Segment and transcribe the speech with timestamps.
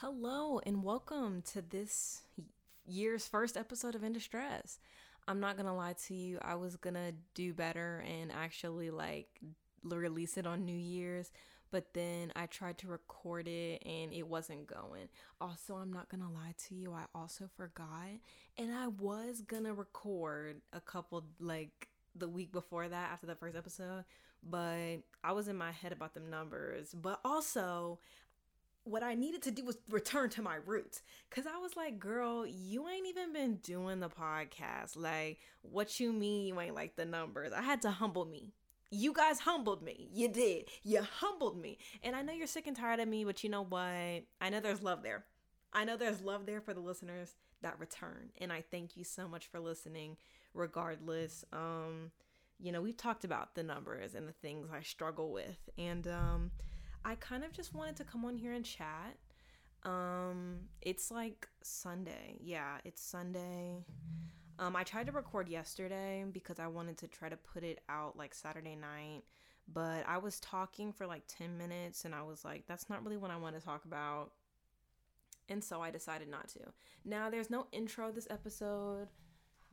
[0.00, 2.22] Hello and welcome to this
[2.86, 4.78] year's first episode of In Distress.
[5.26, 9.40] I'm not gonna lie to you, I was gonna do better and actually like
[9.82, 11.32] release it on New Year's,
[11.72, 15.08] but then I tried to record it and it wasn't going.
[15.40, 18.20] Also, I'm not gonna lie to you, I also forgot
[18.56, 23.56] and I was gonna record a couple like the week before that after the first
[23.56, 24.04] episode,
[24.48, 26.94] but I was in my head about them numbers.
[26.94, 27.98] But also,
[28.88, 31.02] what I needed to do was return to my roots.
[31.30, 34.96] Cause I was like, girl, you ain't even been doing the podcast.
[34.96, 37.52] Like, what you mean you ain't like the numbers?
[37.52, 38.54] I had to humble me.
[38.90, 40.08] You guys humbled me.
[40.12, 40.68] You did.
[40.82, 41.78] You humbled me.
[42.02, 43.82] And I know you're sick and tired of me, but you know what?
[44.40, 45.24] I know there's love there.
[45.72, 48.30] I know there's love there for the listeners that return.
[48.40, 50.16] And I thank you so much for listening,
[50.54, 51.44] regardless.
[51.52, 52.12] Um,
[52.58, 55.68] you know, we've talked about the numbers and the things I struggle with.
[55.76, 56.50] And um
[57.08, 59.16] I kind of just wanted to come on here and chat.
[59.82, 62.36] Um, it's like Sunday.
[62.38, 63.82] Yeah, it's Sunday.
[64.58, 68.18] Um, I tried to record yesterday because I wanted to try to put it out
[68.18, 69.22] like Saturday night,
[69.72, 73.16] but I was talking for like 10 minutes and I was like, that's not really
[73.16, 74.32] what I want to talk about.
[75.48, 76.60] And so I decided not to.
[77.06, 79.08] Now, there's no intro this episode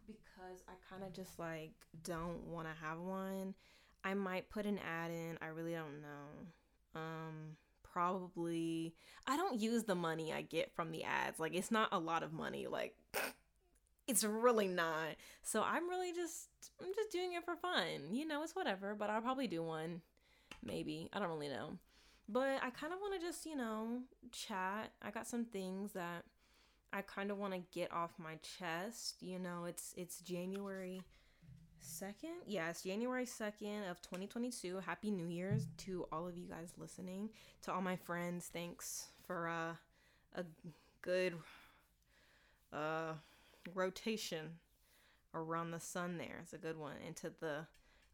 [0.08, 3.56] because I kind of just like don't want to have one.
[4.06, 6.48] I might put an ad in, I really don't know
[6.96, 8.94] um probably
[9.28, 11.40] I don't use the money I get from the ads.
[11.40, 12.68] Like it's not a lot of money.
[12.68, 12.96] Like
[14.08, 15.16] it's really not.
[15.44, 16.50] So I'm really just
[16.82, 18.14] I'm just doing it for fun.
[18.14, 20.02] You know, it's whatever, but I'll probably do one
[20.64, 21.10] maybe.
[21.14, 21.78] I don't really know.
[22.28, 24.00] But I kind of want to just, you know,
[24.32, 24.92] chat.
[25.02, 26.24] I got some things that
[26.92, 29.22] I kind of want to get off my chest.
[29.22, 31.04] You know, it's it's January
[31.86, 37.30] 2nd yes january 2nd of 2022 happy new year's to all of you guys listening.
[37.64, 39.76] To all my friends thanks for uh,
[40.36, 40.44] a
[41.02, 41.36] good
[42.74, 43.14] uh,
[43.74, 44.58] rotation
[45.34, 46.40] around the sun there.
[46.42, 46.96] It's a good one.
[47.06, 47.68] And to the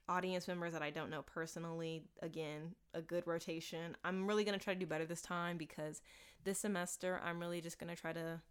[0.10, 3.96] audience members that i don't know personally again a good rotation.
[4.04, 6.02] I'm really going to try to do better this time because
[6.44, 8.42] this semester i'm really just going to try to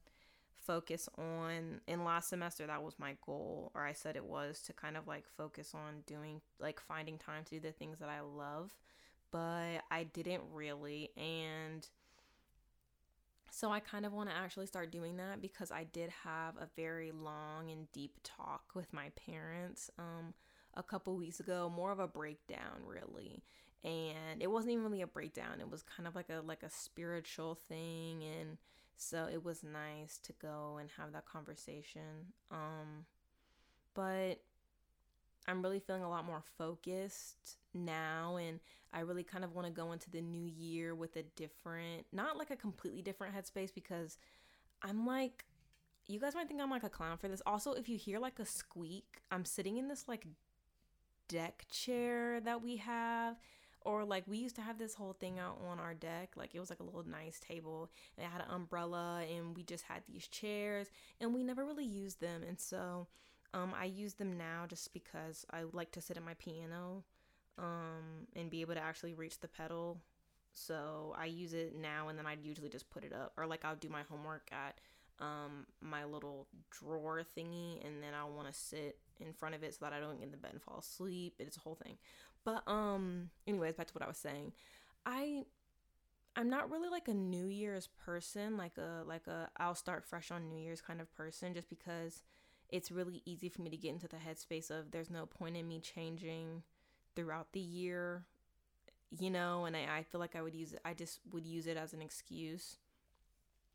[0.70, 4.72] focus on in last semester that was my goal or I said it was to
[4.72, 8.20] kind of like focus on doing like finding time to do the things that I
[8.20, 8.76] love.
[9.32, 11.88] But I didn't really and
[13.50, 16.68] so I kind of want to actually start doing that because I did have a
[16.76, 20.34] very long and deep talk with my parents um
[20.74, 23.42] a couple weeks ago more of a breakdown really.
[23.82, 26.70] And it wasn't even really a breakdown it was kind of like a like a
[26.70, 28.56] spiritual thing and
[29.00, 32.34] so it was nice to go and have that conversation.
[32.50, 33.06] Um,
[33.94, 34.42] but
[35.48, 38.60] I'm really feeling a lot more focused now and
[38.92, 42.36] I really kind of want to go into the new year with a different not
[42.36, 44.18] like a completely different headspace because
[44.82, 45.44] I'm like
[46.06, 47.42] you guys might think I'm like a clown for this.
[47.46, 50.26] Also, if you hear like a squeak, I'm sitting in this like
[51.28, 53.36] deck chair that we have
[53.82, 56.60] or like we used to have this whole thing out on our deck, like it
[56.60, 60.02] was like a little nice table and it had an umbrella and we just had
[60.08, 60.88] these chairs
[61.20, 62.42] and we never really used them.
[62.46, 63.06] And so
[63.54, 67.04] um, I use them now just because I like to sit at my piano
[67.58, 69.98] um, and be able to actually reach the pedal.
[70.52, 73.64] So I use it now and then I usually just put it up or like
[73.64, 74.80] I'll do my homework at
[75.20, 79.74] um, my little drawer thingy and then I want to sit in front of it
[79.74, 81.34] so that I don't get in the bed and fall asleep.
[81.38, 81.98] It's a whole thing.
[82.44, 84.52] But um anyways, back to what I was saying.
[85.06, 85.44] I
[86.36, 90.30] I'm not really like a New Year's person, like a like a I'll start fresh
[90.30, 92.22] on New Year's kind of person just because
[92.68, 95.66] it's really easy for me to get into the headspace of there's no point in
[95.66, 96.62] me changing
[97.16, 98.26] throughout the year,
[99.10, 101.66] you know, and I, I feel like I would use it I just would use
[101.66, 102.76] it as an excuse.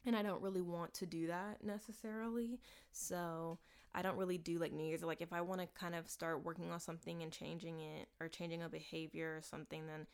[0.05, 2.59] And I don't really want to do that necessarily.
[2.91, 3.59] So
[3.93, 5.03] I don't really do like New Year's.
[5.03, 8.27] Like if I want to kind of start working on something and changing it or
[8.27, 10.05] changing a behavior or something, then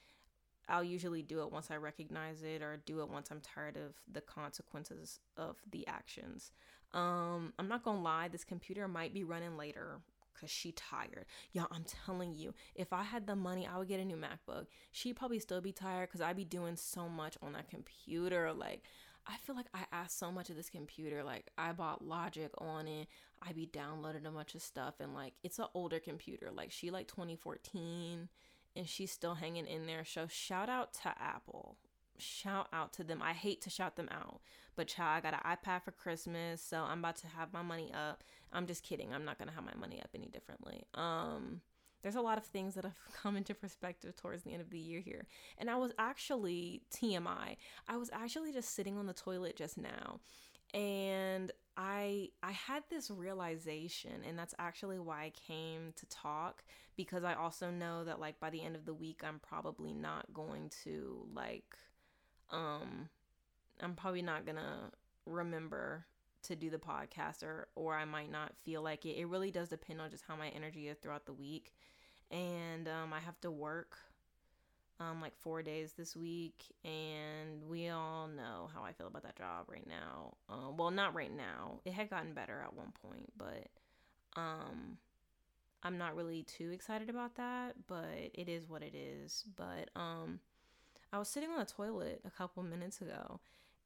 [0.70, 3.96] I'll usually do it once I recognize it or do it once I'm tired of
[4.10, 6.52] the consequences of the actions.
[6.94, 10.00] Um, I'm not gonna lie, this computer might be running later
[10.34, 11.26] because she tired.
[11.52, 14.68] Y'all, I'm telling you, if I had the money, I would get a new MacBook.
[14.92, 18.52] She'd probably still be tired because I'd be doing so much on that computer.
[18.54, 18.84] Like,
[19.28, 21.24] I feel like I asked so much of this computer.
[21.24, 23.08] Like I bought Logic on it.
[23.42, 26.50] I be downloading a bunch of stuff and like it's an older computer.
[26.54, 28.30] Like she like 2014
[28.76, 30.06] and she's still hanging in there.
[30.06, 31.78] So shout out to Apple.
[32.18, 33.22] Shout out to them.
[33.22, 34.42] I hate to shout them out,
[34.76, 37.92] but child, I got an iPad for Christmas, so I'm about to have my money
[37.94, 38.24] up.
[38.54, 39.12] I'm just kidding.
[39.12, 40.84] I'm not gonna have my money up any differently.
[40.94, 41.62] Um,
[42.02, 44.80] there's a lot of things that have come into perspective towards the end of the
[44.80, 45.28] year here.
[45.58, 47.58] And I was actually TMI.
[47.88, 50.20] I was actually just sitting on the toilet just now
[50.74, 56.64] and I I had this realization and that's actually why I came to talk
[56.96, 60.34] because I also know that like by the end of the week I'm probably not
[60.34, 61.76] going to like
[62.52, 63.10] um
[63.82, 64.92] I'm probably not going to
[65.26, 66.06] remember
[66.44, 69.18] to do the podcast or or I might not feel like it.
[69.18, 71.74] It really does depend on just how my energy is throughout the week.
[72.30, 73.98] And um, I have to work
[75.02, 79.36] um, like four days this week, and we all know how I feel about that
[79.36, 80.36] job right now.
[80.48, 81.80] Um, well, not right now.
[81.86, 83.68] It had gotten better at one point, but
[84.36, 84.98] um,
[85.84, 87.76] I'm not really too excited about that.
[87.88, 89.44] But it is what it is.
[89.56, 90.40] But um,
[91.12, 93.40] I was sitting on the toilet a couple minutes ago,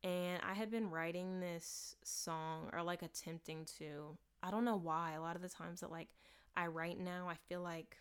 [0.05, 4.15] and I had been writing this song or like attempting to.
[4.43, 5.13] I don't know why.
[5.13, 6.09] A lot of the times that like
[6.55, 7.97] I write now, I feel like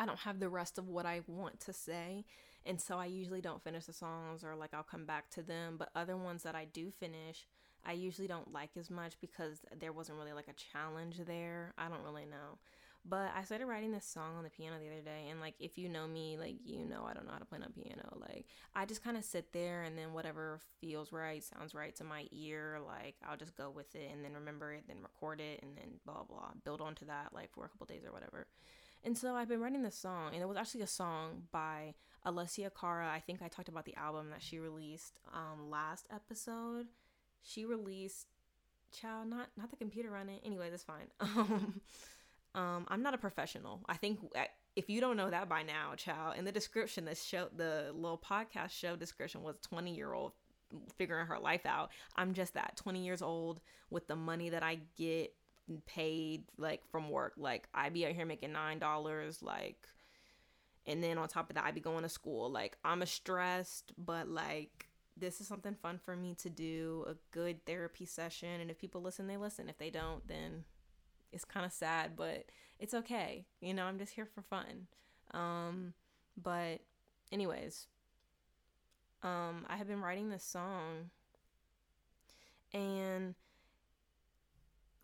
[0.00, 2.24] I don't have the rest of what I want to say.
[2.66, 5.76] And so I usually don't finish the songs or like I'll come back to them.
[5.78, 7.46] But other ones that I do finish,
[7.86, 11.72] I usually don't like as much because there wasn't really like a challenge there.
[11.78, 12.58] I don't really know.
[13.04, 15.76] But I started writing this song on the piano the other day, and like if
[15.76, 18.16] you know me, like you know I don't know how to play on piano.
[18.20, 18.46] Like
[18.76, 22.26] I just kind of sit there, and then whatever feels right, sounds right to my
[22.30, 25.76] ear, like I'll just go with it, and then remember it, then record it, and
[25.76, 28.46] then blah blah, build onto that like for a couple days or whatever.
[29.04, 31.94] And so I've been writing this song, and it was actually a song by
[32.24, 33.10] Alessia Cara.
[33.12, 36.86] I think I talked about the album that she released um, last episode.
[37.42, 38.28] She released,
[38.92, 40.38] child, not not the computer running.
[40.44, 41.08] Anyway, that's fine.
[41.20, 41.80] um,
[42.54, 43.80] I'm not a professional.
[43.88, 44.44] I think uh,
[44.76, 48.18] if you don't know that by now, child, in the description, the show, the little
[48.18, 50.32] podcast show description was 20 year old
[50.96, 51.90] figuring her life out.
[52.16, 53.60] I'm just that 20 years old
[53.90, 55.34] with the money that I get
[55.86, 57.34] paid like from work.
[57.36, 59.88] Like I be out here making nine dollars, like
[60.86, 62.50] and then on top of that I be going to school.
[62.50, 67.14] Like I'm a stressed, but like this is something fun for me to do, a
[67.30, 68.60] good therapy session.
[68.60, 69.68] And if people listen, they listen.
[69.68, 70.64] If they don't, then
[71.32, 72.46] it's kind of sad, but
[72.78, 73.46] it's okay.
[73.60, 74.86] You know, I'm just here for fun.
[75.32, 75.94] Um,
[76.40, 76.80] but
[77.30, 77.86] anyways,
[79.22, 81.10] um, I have been writing this song
[82.72, 83.34] and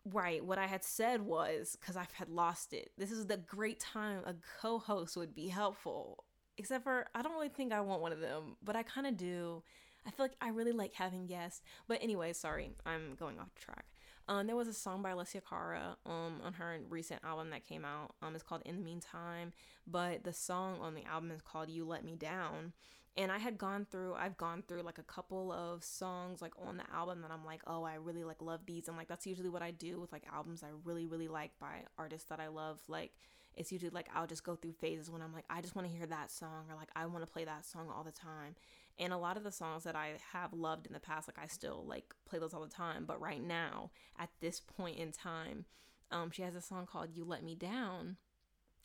[0.05, 0.43] Right.
[0.43, 2.91] What I had said was because i've had lost it.
[2.97, 6.23] This is the great time a co host would be helpful.
[6.57, 9.15] Except for, I don't really think I want one of them, but I kind of
[9.17, 9.63] do.
[10.05, 11.61] I feel like I really like having guests.
[11.87, 13.85] But anyway, sorry, I'm going off track.
[14.29, 17.83] Um, there was a song by Alessia Cara um, on her recent album that came
[17.83, 18.13] out.
[18.21, 19.53] Um, it's called In the Meantime,
[19.87, 22.73] but the song on the album is called You Let Me Down.
[23.17, 26.77] And I had gone through I've gone through like a couple of songs like on
[26.77, 28.87] the album that I'm like oh I really like love these.
[28.87, 31.85] And like that's usually what I do with like albums I really really like by
[31.97, 32.79] artists that I love.
[32.87, 33.11] Like
[33.57, 35.93] it's usually like I'll just go through phases when I'm like I just want to
[35.93, 38.55] hear that song or like I want to play that song all the time
[38.99, 41.47] and a lot of the songs that I have loved in the past like I
[41.47, 45.65] still like play those all the time but right now at this point in time
[46.11, 48.17] um she has a song called You Let Me Down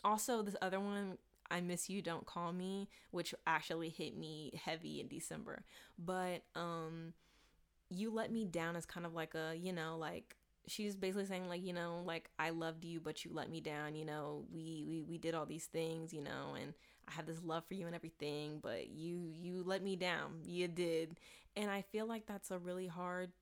[0.04, 1.18] also this other one
[1.50, 5.64] I Miss You Don't Call Me, which actually hit me heavy in December.
[5.98, 7.12] But um
[7.90, 10.36] You Let Me Down is kind of like a, you know, like
[10.66, 13.94] she's basically saying like, you know, like I loved you but you let me down,
[13.94, 14.44] you know.
[14.52, 16.74] We we we did all these things, you know, and
[17.08, 20.40] I had this love for you and everything, but you you let me down.
[20.44, 21.18] You did.
[21.56, 23.32] And I feel like that's a really hard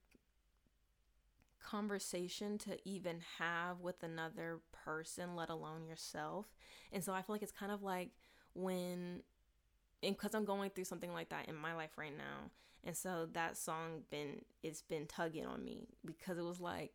[1.63, 6.47] conversation to even have with another person, let alone yourself.
[6.93, 8.11] And so I feel like it's kind of like
[8.55, 9.23] when
[10.03, 12.51] and because I'm going through something like that in my life right now.
[12.85, 16.93] And so that song been it's been tugging on me because it was like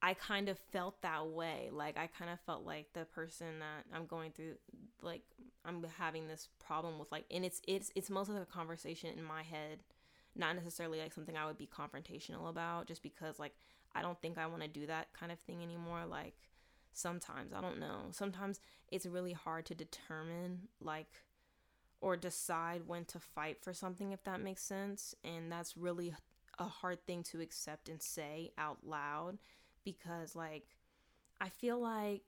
[0.00, 1.70] I kind of felt that way.
[1.72, 4.54] Like I kind of felt like the person that I'm going through
[5.02, 5.22] like
[5.64, 9.24] I'm having this problem with like and it's it's it's most of the conversation in
[9.24, 9.80] my head
[10.36, 13.54] not necessarily like something I would be confrontational about just because like
[13.94, 16.04] I don't think I want to do that kind of thing anymore.
[16.08, 16.34] Like
[16.92, 18.06] sometimes I don't know.
[18.12, 18.60] Sometimes
[18.92, 21.24] it's really hard to determine like
[22.00, 25.14] or decide when to fight for something if that makes sense.
[25.24, 26.14] And that's really
[26.58, 29.38] a hard thing to accept and say out loud
[29.84, 30.66] because like
[31.40, 32.24] I feel like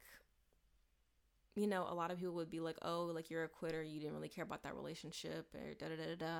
[1.56, 4.00] you know, a lot of people would be like, oh, like you're a quitter, you
[4.00, 6.36] didn't really care about that relationship, or da da da da.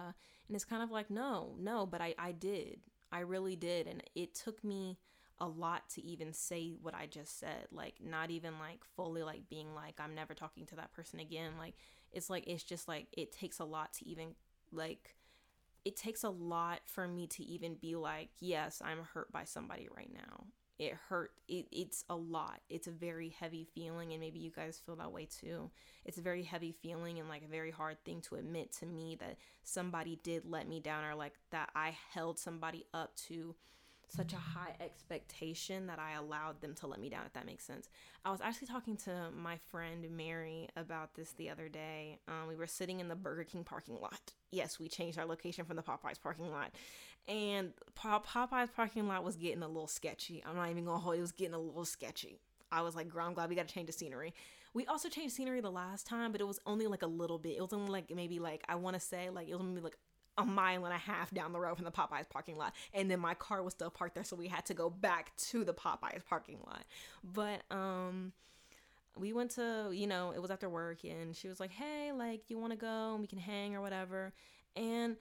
[0.46, 2.80] And it's kind of like, no, no, but I, I did.
[3.12, 3.86] I really did.
[3.86, 4.98] And it took me
[5.38, 7.66] a lot to even say what I just said.
[7.72, 11.52] Like, not even like fully like being like, I'm never talking to that person again.
[11.58, 11.74] Like,
[12.12, 14.34] it's like, it's just like, it takes a lot to even
[14.72, 15.16] like,
[15.84, 19.88] it takes a lot for me to even be like, yes, I'm hurt by somebody
[19.94, 20.44] right now
[20.80, 22.60] it hurt it, it's a lot.
[22.68, 25.70] It's a very heavy feeling and maybe you guys feel that way too.
[26.04, 29.16] It's a very heavy feeling and like a very hard thing to admit to me
[29.20, 33.54] that somebody did let me down or like that i held somebody up to
[34.12, 37.64] such a high expectation that I allowed them to let me down, if that makes
[37.64, 37.88] sense.
[38.24, 42.18] I was actually talking to my friend Mary about this the other day.
[42.28, 44.32] Um, we were sitting in the Burger King parking lot.
[44.50, 46.72] Yes, we changed our location from the Popeyes parking lot.
[47.28, 50.42] And Popeyes parking lot was getting a little sketchy.
[50.46, 52.40] I'm not even gonna hold it was getting a little sketchy.
[52.72, 54.34] I was like, girl, I'm glad we gotta change the scenery.
[54.72, 57.56] We also changed scenery the last time, but it was only like a little bit.
[57.56, 59.98] It was only like maybe like I wanna say like it was maybe like
[60.40, 62.74] a mile and a half down the road from the Popeyes parking lot.
[62.92, 65.64] And then my car was still parked there, so we had to go back to
[65.64, 66.84] the Popeyes parking lot.
[67.22, 68.32] But um
[69.16, 72.48] we went to, you know, it was after work and she was like, "Hey, like
[72.48, 74.32] you want to go and we can hang or whatever."
[74.76, 75.16] And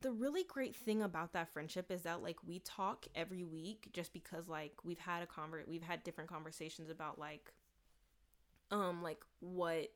[0.00, 4.12] the really great thing about that friendship is that like we talk every week just
[4.12, 7.52] because like we've had a convert we've had different conversations about like
[8.70, 9.90] um like what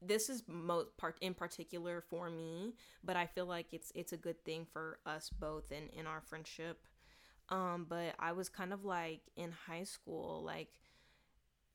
[0.00, 4.16] this is most part in particular for me but i feel like it's it's a
[4.16, 6.86] good thing for us both in in our friendship.
[7.48, 10.68] Um but i was kind of like in high school like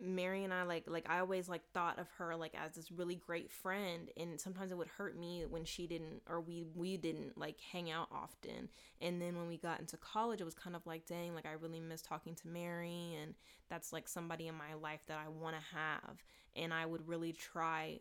[0.03, 3.15] Mary and I like like I always like thought of her like as this really
[3.15, 7.37] great friend and sometimes it would hurt me when she didn't or we we didn't
[7.37, 8.69] like hang out often.
[9.01, 11.53] And then when we got into college it was kind of like dang like I
[11.53, 13.33] really miss talking to Mary and
[13.69, 16.23] that's like somebody in my life that I want to have
[16.55, 17.99] and I would really try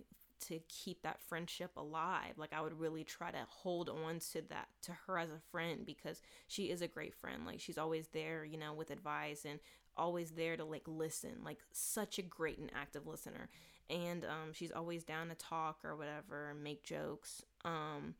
[0.48, 2.34] to keep that friendship alive.
[2.36, 5.86] Like I would really try to hold on to that to her as a friend
[5.86, 7.46] because she is a great friend.
[7.46, 9.60] Like she's always there, you know, with advice and
[9.96, 13.48] always there to like listen, like such a great and active listener.
[13.90, 17.42] And um, she's always down to talk or whatever, make jokes.
[17.64, 18.14] Um,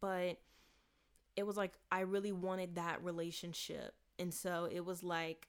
[0.00, 0.38] but
[1.36, 5.48] it was like I really wanted that relationship, and so it was like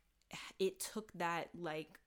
[0.60, 2.00] it took that like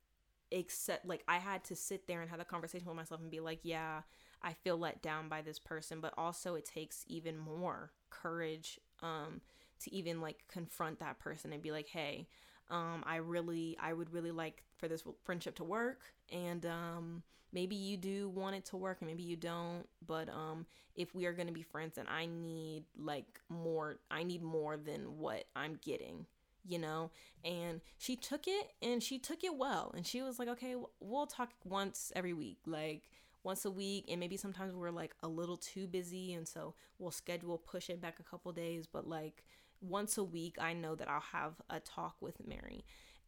[0.51, 3.41] except like I had to sit there and have a conversation with myself and be
[3.41, 4.03] like, yeah,
[4.43, 9.41] I feel let down by this person, but also it takes even more courage um
[9.81, 12.27] to even like confront that person and be like, hey,
[12.71, 16.01] um, I really, I would really like for this friendship to work,
[16.31, 17.23] and um,
[17.53, 19.87] maybe you do want it to work, and maybe you don't.
[20.07, 23.99] But um, if we are gonna be friends, and I need like more.
[24.11, 26.27] I need more than what I'm getting,
[26.65, 27.11] you know.
[27.45, 31.27] And she took it, and she took it well, and she was like, okay, we'll
[31.27, 33.11] talk once every week, like
[33.43, 37.11] once a week and maybe sometimes we're like a little too busy and so we'll
[37.11, 39.45] schedule push it back a couple days but like
[39.81, 42.85] once a week, I know that I'll have a talk with Mary.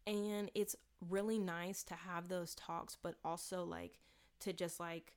[0.07, 0.77] And it's
[1.09, 3.99] really nice to have those talks, but also like
[4.41, 5.15] to just like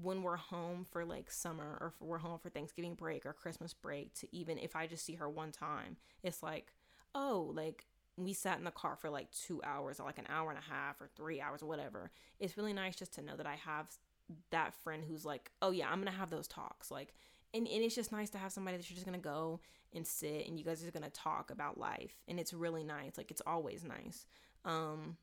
[0.00, 3.74] when we're home for like summer or if we're home for Thanksgiving break or Christmas
[3.74, 6.72] break, to even if I just see her one time, it's like,
[7.14, 10.50] oh, like we sat in the car for like two hours or like an hour
[10.50, 12.10] and a half or three hours or whatever.
[12.40, 13.86] It's really nice just to know that I have
[14.50, 16.90] that friend who's like, oh yeah, I'm gonna have those talks.
[16.90, 17.14] Like
[17.54, 19.60] and, and it's just nice to have somebody that you're just gonna go
[19.94, 23.30] and sit and you guys are gonna talk about life and it's really nice like
[23.30, 24.26] it's always nice.
[24.64, 25.16] Um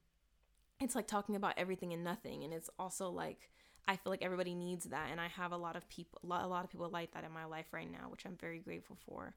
[0.79, 3.50] it's like talking about everything and nothing and it's also like
[3.88, 6.44] i feel like everybody needs that and i have a lot of people a lot,
[6.44, 8.98] a lot of people like that in my life right now which i'm very grateful
[9.05, 9.34] for.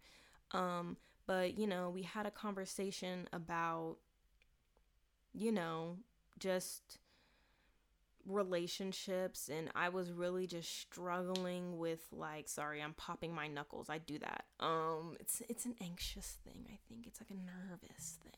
[0.53, 3.97] Um but you know we had a conversation about
[5.33, 5.97] you know
[6.39, 6.99] just
[8.29, 13.99] relationships and I was really just struggling with like sorry I'm popping my knuckles I
[13.99, 14.45] do that.
[14.61, 17.07] Um it's it's an anxious thing I think.
[17.07, 18.33] It's like a nervous thing.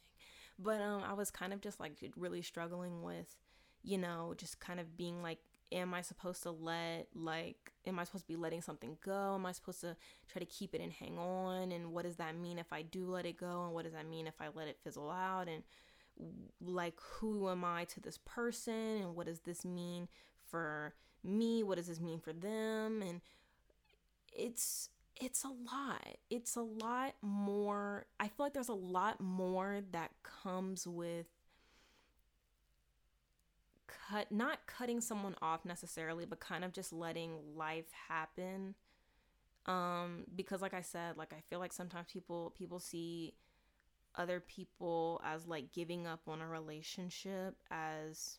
[0.59, 3.37] But um I was kind of just like really struggling with
[3.83, 5.39] you know just kind of being like
[5.73, 9.35] am I supposed to let like am I supposed to be letting something go?
[9.35, 9.97] Am I supposed to
[10.29, 11.73] try to keep it and hang on?
[11.73, 13.65] And what does that mean if I do let it go?
[13.65, 15.49] And what does that mean if I let it fizzle out?
[15.49, 15.63] And
[16.61, 20.09] like who am I to this person and what does this mean
[20.51, 21.63] for me?
[21.63, 23.03] What does this mean for them?
[23.03, 23.21] And
[24.33, 26.17] it's it's a lot.
[26.31, 28.07] It's a lot more.
[28.19, 31.27] I feel like there's a lot more that comes with
[33.87, 38.75] cut not cutting someone off necessarily, but kind of just letting life happen.
[39.67, 43.35] Um because like I said, like I feel like sometimes people people see
[44.17, 48.39] other people as like giving up on a relationship as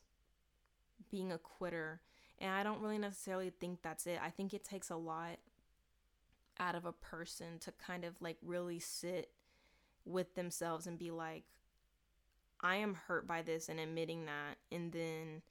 [1.10, 2.02] being a quitter.
[2.40, 4.20] And I don't really necessarily think that's it.
[4.24, 5.38] I think it takes a lot
[6.60, 9.32] out of a person to kind of like really sit
[10.06, 11.44] with themselves and be like,
[12.62, 14.58] I am hurt by this and admitting that.
[14.72, 15.42] And then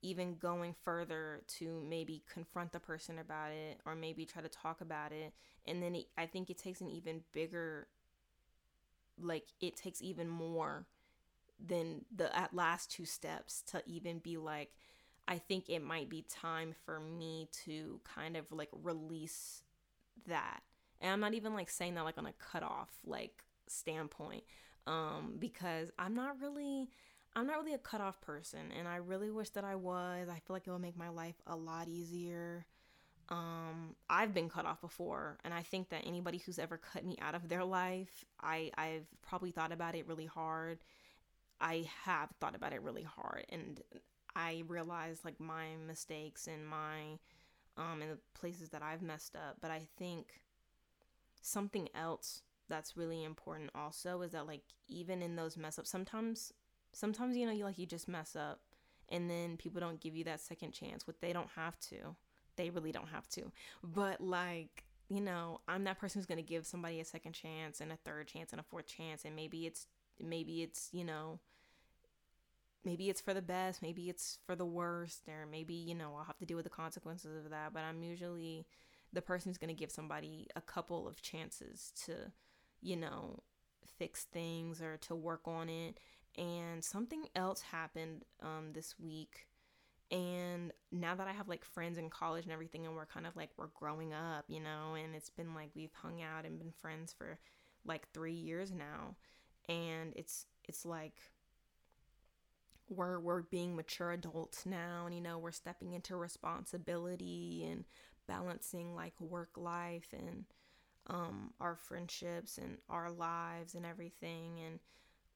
[0.00, 4.80] even going further to maybe confront the person about it or maybe try to talk
[4.80, 5.32] about it.
[5.66, 7.88] And then it, I think it takes an even bigger
[9.20, 10.86] like it takes even more
[11.64, 14.70] than the at last two steps to even be like
[15.26, 19.62] I think it might be time for me to kind of like release
[20.26, 20.60] that.
[21.00, 24.44] And I'm not even like saying that like on a cut off like standpoint
[24.86, 26.88] um because I'm not really
[27.36, 30.28] I'm not really a cutoff person and I really wish that I was.
[30.28, 32.66] I feel like it would make my life a lot easier.
[33.30, 37.16] Um, I've been cut off before, and I think that anybody who's ever cut me
[37.20, 40.78] out of their life, I I've probably thought about it really hard.
[41.60, 43.82] I have thought about it really hard, and
[44.34, 47.18] I realized like my mistakes and my
[47.76, 49.56] um and the places that I've messed up.
[49.60, 50.40] But I think
[51.42, 56.52] something else that's really important also is that like even in those mess ups, sometimes
[56.92, 58.60] sometimes you know you like you just mess up,
[59.10, 61.06] and then people don't give you that second chance.
[61.06, 62.16] What they don't have to
[62.58, 63.50] they really don't have to.
[63.82, 67.80] But like, you know, I'm that person who's going to give somebody a second chance
[67.80, 69.86] and a third chance and a fourth chance and maybe it's
[70.20, 71.38] maybe it's, you know,
[72.84, 76.24] maybe it's for the best, maybe it's for the worst or maybe, you know, I'll
[76.24, 78.66] have to deal with the consequences of that, but I'm usually
[79.12, 82.32] the person who's going to give somebody a couple of chances to,
[82.82, 83.40] you know,
[83.98, 85.98] fix things or to work on it.
[86.36, 89.47] And something else happened um, this week
[90.10, 93.36] and now that I have like friends in college and everything, and we're kind of
[93.36, 96.72] like we're growing up, you know, and it's been like we've hung out and been
[96.80, 97.38] friends for
[97.84, 99.16] like three years now,
[99.68, 101.14] and it's it's like
[102.88, 107.84] we're we're being mature adults now, and you know we're stepping into responsibility and
[108.26, 110.44] balancing like work life and
[111.06, 114.78] um, our friendships and our lives and everything, and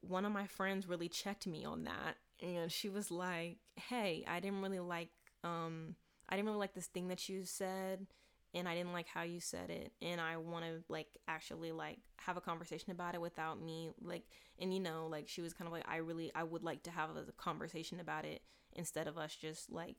[0.01, 4.39] one of my friends really checked me on that and she was like, "Hey, I
[4.39, 5.09] didn't really like
[5.43, 5.95] um
[6.29, 8.07] I didn't really like this thing that you said
[8.53, 11.99] and I didn't like how you said it and I want to like actually like
[12.17, 14.23] have a conversation about it without me like
[14.59, 16.91] and you know like she was kind of like I really I would like to
[16.91, 18.41] have a conversation about it
[18.73, 19.95] instead of us just like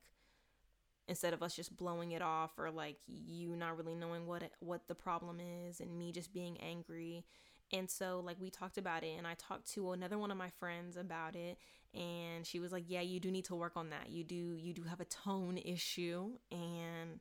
[1.06, 4.52] instead of us just blowing it off or like you not really knowing what it,
[4.60, 7.24] what the problem is and me just being angry
[7.72, 10.50] and so like we talked about it and I talked to another one of my
[10.58, 11.58] friends about it
[11.94, 14.10] and she was like, "Yeah, you do need to work on that.
[14.10, 17.20] You do you do have a tone issue." And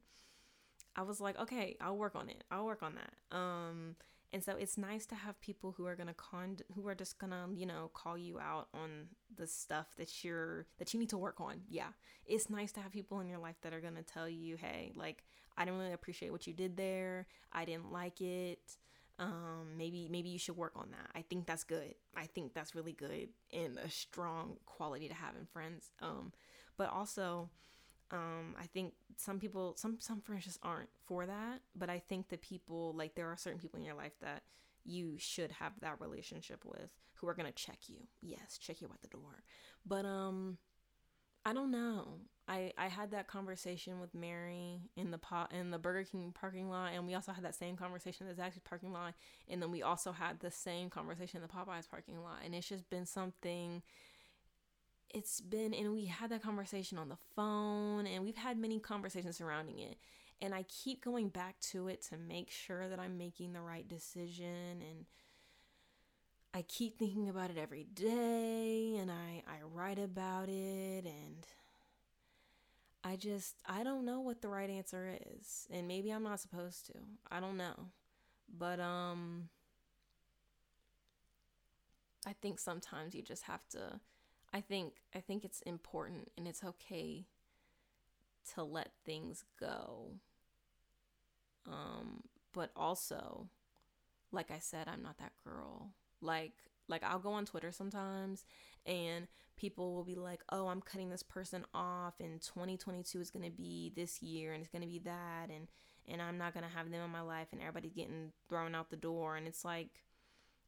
[0.96, 2.44] I was like, "Okay, I'll work on it.
[2.52, 3.96] I'll work on that." Um
[4.32, 7.56] and so it's nice to have people who are to con who are just to,
[7.56, 11.40] you know, call you out on the stuff that you're that you need to work
[11.40, 11.62] on.
[11.70, 11.90] Yeah.
[12.26, 15.24] It's nice to have people in your life that are to tell you, "Hey, like
[15.56, 17.28] I didn't really appreciate what you did there.
[17.52, 18.78] I didn't like it."
[19.20, 21.10] Um maybe maybe you should work on that.
[21.16, 21.96] I think that's good.
[22.16, 25.92] I think that's really good and a strong quality to have in friends.
[26.02, 26.34] Um
[26.78, 27.50] but also
[28.12, 31.62] um i think some people some some friends just aren't for that.
[31.76, 34.44] But i think that people like there are certain people in your life that
[34.86, 38.00] you should have that relationship with who are going to check you.
[38.22, 39.44] Yes check you at the door.
[39.86, 40.58] But um
[41.46, 45.78] i don't know I, I had that conversation with Mary in the pot in the
[45.78, 48.92] Burger King parking lot, and we also had that same conversation in the Zaxby's parking
[48.92, 49.14] lot,
[49.50, 52.68] and then we also had the same conversation in the Popeyes parking lot, and it's
[52.68, 53.82] just been something.
[55.10, 59.38] It's been, and we had that conversation on the phone, and we've had many conversations
[59.38, 59.96] surrounding it,
[60.42, 63.88] and I keep going back to it to make sure that I'm making the right
[63.88, 65.06] decision, and
[66.54, 71.46] I keep thinking about it every day, and I I write about it, and
[73.04, 75.68] I just I don't know what the right answer is.
[75.70, 76.94] And maybe I'm not supposed to.
[77.30, 77.76] I don't know.
[78.58, 79.50] But um
[82.26, 84.00] I think sometimes you just have to
[84.54, 87.26] I think I think it's important and it's okay
[88.54, 90.12] to let things go.
[91.66, 93.50] Um but also
[94.32, 95.92] like I said I'm not that girl.
[96.24, 96.54] Like
[96.88, 98.46] like I'll go on Twitter sometimes
[98.86, 103.46] and people will be like, "Oh, I'm cutting this person off and 2022 is going
[103.46, 105.68] to be this year and it's going to be that and
[106.08, 108.90] and I'm not going to have them in my life and everybody's getting thrown out
[108.90, 109.90] the door." And it's like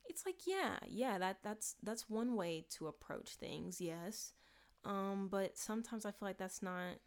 [0.08, 4.34] it's like, yeah, yeah, that that's that's one way to approach things, yes.
[4.84, 7.00] Um but sometimes I feel like that's not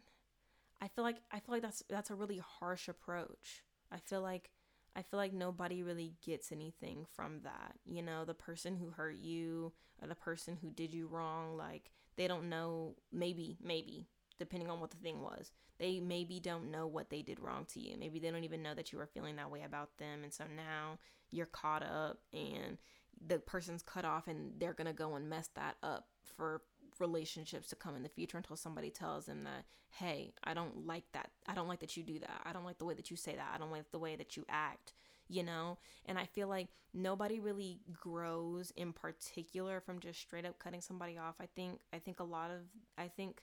[0.81, 3.63] I feel like I feel like that's that's a really harsh approach.
[3.91, 4.51] I feel like
[4.99, 7.75] I feel like nobody really gets anything from that.
[7.87, 11.93] You know, the person who hurt you or the person who did you wrong, like
[12.17, 14.09] they don't know, maybe, maybe,
[14.41, 17.81] depending on what the thing was, they maybe don't know what they did wrong to
[17.81, 17.97] you.
[17.97, 20.25] Maybe they don't even know that you were feeling that way about them.
[20.25, 20.99] And so now
[21.31, 22.79] you're caught up and
[23.25, 26.63] the person's cut off and they're going to go and mess that up for
[27.01, 31.05] relationships to come in the future until somebody tells them that hey i don't like
[31.13, 33.17] that i don't like that you do that i don't like the way that you
[33.17, 34.93] say that i don't like the way that you act
[35.29, 35.79] you know?
[36.07, 41.19] And I feel like nobody really grows in particular from just straight up cutting somebody
[41.19, 41.37] off.
[41.41, 42.63] I think I think a lot of
[42.97, 43.43] I think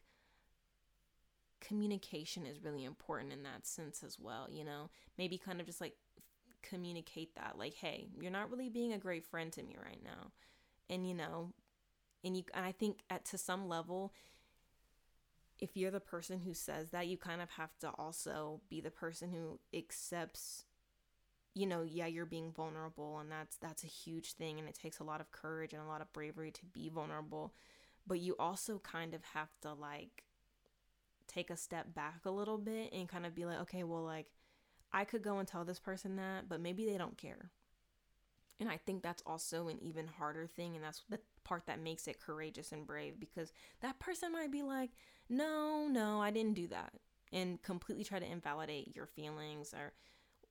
[1.61, 4.89] communication is really important in that sense as well, you know?
[5.17, 5.95] Maybe kind of just like
[6.61, 10.31] communicate that like, "Hey, you're not really being a great friend to me right now."
[10.89, 11.53] And you know,
[12.25, 14.13] and you and I think at to some level
[15.59, 18.91] if you're the person who says that, you kind of have to also be the
[18.91, 20.65] person who accepts
[21.57, 24.99] you know, yeah, you're being vulnerable and that's that's a huge thing and it takes
[24.99, 27.53] a lot of courage and a lot of bravery to be vulnerable.
[28.05, 30.25] But you also kind of have to like
[31.27, 34.27] take a step back a little bit and kind of be like, okay, well like
[34.91, 37.51] I could go and tell this person that, but maybe they don't care.
[38.59, 42.07] And I think that's also an even harder thing and that's the part that makes
[42.07, 44.91] it courageous and brave because that person might be like,
[45.29, 46.93] "No, no, I didn't do that."
[47.31, 49.93] And completely try to invalidate your feelings or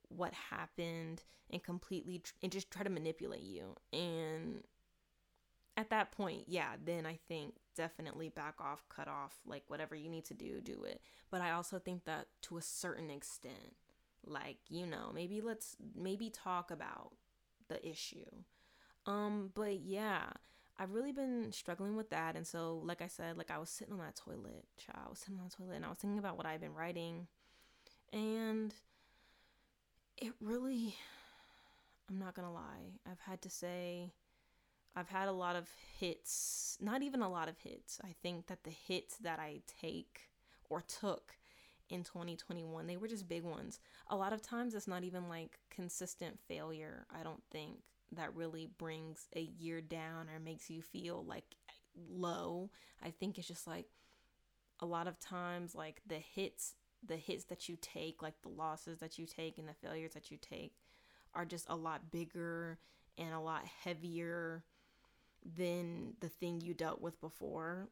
[0.09, 3.75] what happened and completely tr- and just try to manipulate you.
[3.93, 4.63] And
[5.77, 10.09] at that point, yeah, then I think definitely back off, cut off, like whatever you
[10.09, 11.01] need to do, do it.
[11.29, 13.75] But I also think that to a certain extent,
[14.25, 17.11] like, you know, maybe let's maybe talk about
[17.67, 18.43] the issue.
[19.05, 20.29] Um, but yeah,
[20.77, 22.35] I've really been struggling with that.
[22.35, 25.19] And so, like I said, like I was sitting on that toilet, child, I was
[25.19, 27.27] sitting on the toilet and I was thinking about what I've been writing.
[28.11, 28.73] And
[30.17, 30.95] it really,
[32.09, 34.11] I'm not gonna lie, I've had to say,
[34.95, 37.99] I've had a lot of hits, not even a lot of hits.
[38.03, 40.21] I think that the hits that I take
[40.69, 41.35] or took
[41.89, 43.79] in 2021, they were just big ones.
[44.09, 47.79] A lot of times it's not even like consistent failure, I don't think,
[48.11, 51.55] that really brings a year down or makes you feel like
[52.09, 52.71] low.
[53.03, 53.87] I think it's just like
[54.79, 56.75] a lot of times like the hits
[57.07, 60.31] the hits that you take, like the losses that you take and the failures that
[60.31, 60.73] you take,
[61.33, 62.79] are just a lot bigger
[63.17, 64.63] and a lot heavier
[65.57, 67.89] than the thing you dealt with before.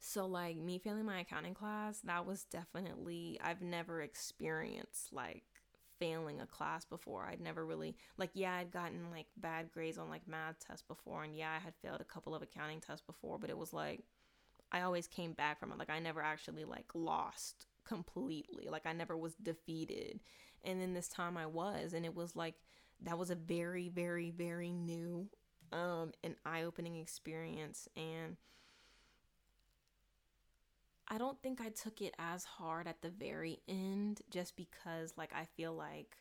[0.00, 5.44] So, like me failing my accounting class, that was definitely, I've never experienced like
[5.98, 7.26] failing a class before.
[7.26, 11.24] I'd never really, like, yeah, I'd gotten like bad grades on like math tests before,
[11.24, 14.02] and yeah, I had failed a couple of accounting tests before, but it was like,
[14.70, 15.78] I always came back from it.
[15.78, 18.68] Like, I never actually like lost completely.
[18.70, 20.20] Like I never was defeated.
[20.62, 22.54] And then this time I was and it was like
[23.02, 25.28] that was a very very very new
[25.72, 28.36] um an eye-opening experience and
[31.08, 35.32] I don't think I took it as hard at the very end just because like
[35.34, 36.16] I feel like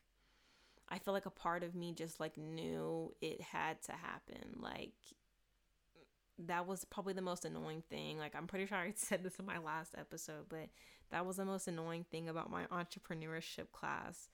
[0.89, 4.60] I feel like a part of me just like knew it had to happen.
[4.60, 4.93] Like
[6.39, 8.17] that was probably the most annoying thing.
[8.17, 10.69] Like I'm pretty sure I said this in my last episode, but
[11.12, 14.30] that was the most annoying thing about my entrepreneurship class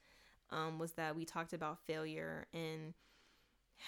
[0.52, 2.94] um, was that we talked about failure and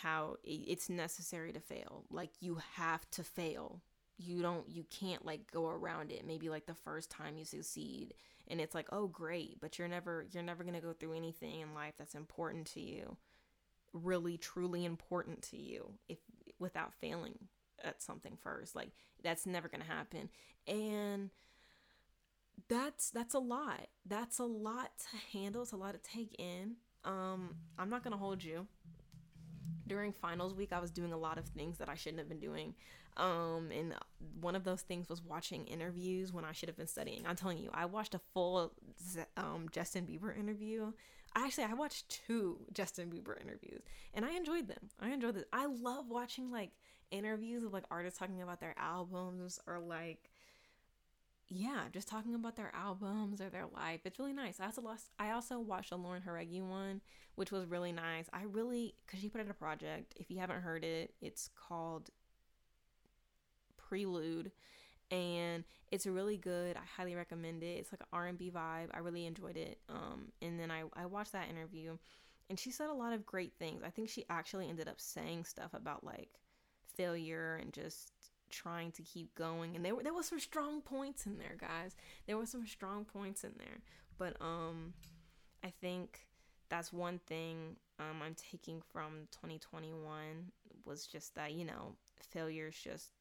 [0.02, 2.06] how it's necessary to fail.
[2.10, 3.82] Like you have to fail.
[4.18, 6.26] You don't you can't like go around it.
[6.26, 8.14] Maybe like the first time you succeed
[8.48, 11.62] and it's like, "Oh, great, but you're never you're never going to go through anything
[11.62, 13.18] in life that's important to you.
[13.94, 16.20] Really truly important to you if
[16.60, 17.38] without failing
[17.84, 18.76] at something first.
[18.76, 18.92] Like
[19.24, 20.30] that's never going to happen."
[20.68, 21.30] And
[22.68, 23.88] that's that's a lot.
[24.06, 25.62] That's a lot to handle.
[25.62, 26.76] It's a lot to take in.
[27.04, 28.68] Um, I'm not gonna hold you.
[29.88, 32.40] During finals week, I was doing a lot of things that I shouldn't have been
[32.40, 32.74] doing.
[33.18, 33.96] Um, and
[34.42, 37.26] one of those things was watching interviews when I should have been studying.
[37.26, 38.74] I'm telling you, I watched a full
[39.38, 40.92] um, Justin Bieber interview.
[41.36, 43.82] Actually, I watched two Justin Bieber interviews,
[44.14, 44.90] and I enjoyed them.
[45.00, 45.48] I enjoyed it.
[45.54, 46.72] I love watching like
[47.12, 50.30] interviews of like artists talking about their albums or like
[51.48, 54.02] yeah, just talking about their albums or their life.
[54.04, 54.60] It's really nice.
[54.60, 55.12] I also lost.
[55.20, 57.02] I also watched the Lauren Jauregui one,
[57.36, 58.28] which was really nice.
[58.34, 60.14] I really because she put out a project.
[60.20, 62.10] If you haven't heard it, it's called
[63.78, 64.52] Prelude,
[65.12, 66.78] and it's really good.
[66.78, 67.78] I highly recommend it.
[67.78, 68.90] It's like an R and B vibe.
[68.92, 69.80] I really enjoyed it.
[69.88, 71.98] Um, and then I I watched that interview,
[72.50, 73.84] and she said a lot of great things.
[73.86, 76.30] I think she actually ended up saying stuff about like
[76.96, 78.14] failure and just
[78.56, 81.96] trying to keep going and there were there was some strong points in there guys.
[82.26, 83.82] There were some strong points in there.
[84.18, 84.94] But um
[85.64, 86.28] i think
[86.70, 90.52] that's one thing um i'm taking from 2021
[90.86, 93.12] was just that you know failure's just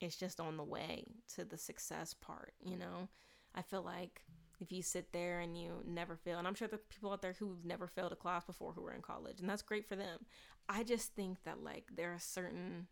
[0.00, 3.08] it's just on the way to the success part you know?
[3.54, 4.20] I feel like
[4.60, 7.22] if you sit there and you never fail and i'm sure there are people out
[7.22, 9.96] there who've never failed a class before who were in college and that's great for
[9.96, 10.26] them.
[10.68, 12.88] I just think that like there are certain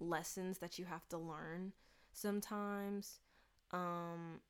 [0.00, 1.72] lessons that you have to learn
[2.12, 3.20] sometimes
[3.72, 4.40] um,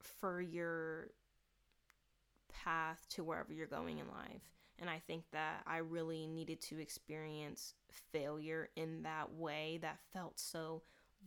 [0.00, 1.10] for your
[2.52, 4.42] path to wherever you're going in life.
[4.80, 7.74] And I think that I really needed to experience
[8.12, 10.82] failure in that way that felt so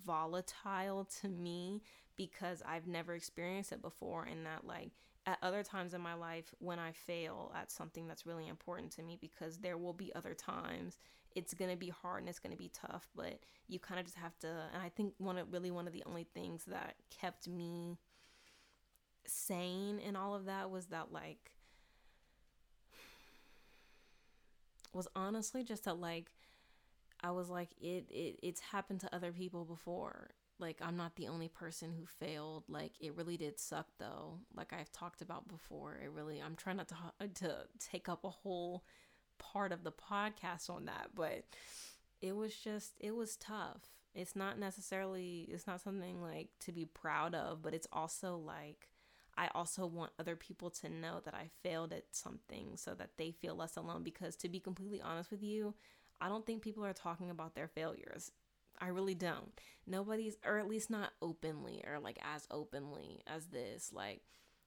[0.05, 1.81] volatile to me
[2.15, 4.23] because I've never experienced it before.
[4.23, 4.91] And that, like,
[5.25, 9.03] at other times in my life, when I fail at something that's really important to
[9.03, 10.97] me, because there will be other times
[11.35, 14.37] it's to be hard and it's to be tough, but you kind of just have
[14.39, 14.47] to.
[14.47, 17.97] And I think one of really one of the only things that kept me
[19.25, 21.51] sane in all of that was that, like,
[24.93, 26.31] was honestly just that, like,
[27.23, 30.31] I was like, it, it it's happened to other people before.
[30.59, 32.63] Like I'm not the only person who failed.
[32.69, 34.39] Like it really did suck though.
[34.55, 35.99] Like I've talked about before.
[36.03, 36.95] It really I'm trying not to
[37.35, 38.83] to take up a whole
[39.41, 41.43] part of the podcast on that, but
[42.21, 43.81] it was just it was tough.
[44.13, 48.89] It's not necessarily it's not something like to be proud of, but it's also like
[49.37, 53.31] I also want other people to know that I failed at something so that they
[53.31, 55.73] feel less alone because to be completely honest with you,
[56.19, 58.31] I don't think people are talking about their failures.
[58.79, 59.51] I really don't.
[59.87, 63.91] Nobody's, or at least not openly, or like as openly as this.
[63.93, 64.21] Like,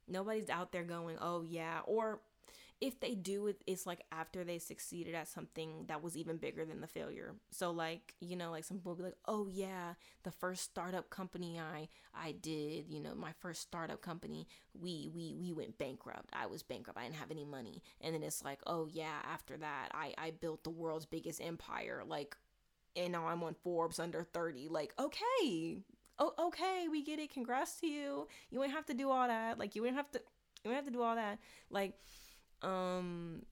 [0.08, 1.80] nobody's out there going, oh, yeah.
[1.86, 2.20] Or
[2.80, 6.64] if they do it, it's like after they succeeded at something that was even bigger
[6.64, 7.34] than the failure.
[7.50, 11.08] So, like, you know, like some people will be like, oh, yeah, the first startup
[11.08, 16.30] company I, I did, you know, my first startup company, we, we, we went bankrupt.
[16.32, 16.98] I was bankrupt.
[16.98, 17.82] I didn't have any money.
[18.00, 22.02] And then it's like, oh, yeah, after that, I, I built the world's biggest empire.
[22.06, 22.36] Like,
[22.96, 24.68] and now I'm on Forbes under 30.
[24.68, 25.78] Like, okay,
[26.18, 27.32] oh, okay, we get it.
[27.32, 28.28] Congrats to you.
[28.50, 29.58] You wouldn't have to do all that.
[29.58, 30.18] Like, you wouldn't have to,
[30.64, 31.38] you wouldn't have to do all that.
[31.70, 31.94] Like,
[32.64, 33.42] um,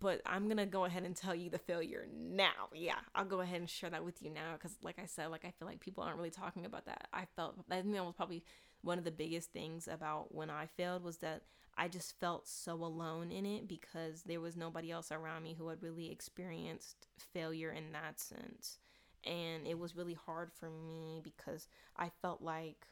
[0.00, 2.68] but I'm gonna go ahead and tell you the failure now.
[2.74, 5.44] Yeah, I'll go ahead and share that with you now because, like I said, like
[5.44, 7.08] I feel like people aren't really talking about that.
[7.12, 8.44] I felt I think that was probably
[8.82, 11.42] one of the biggest things about when I failed was that
[11.76, 15.68] I just felt so alone in it because there was nobody else around me who
[15.68, 18.78] had really experienced failure in that sense.
[19.24, 22.86] And it was really hard for me because I felt like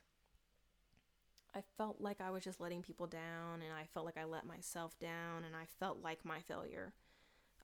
[1.57, 4.47] I felt like I was just letting people down and I felt like I let
[4.47, 6.93] myself down and I felt like my failure.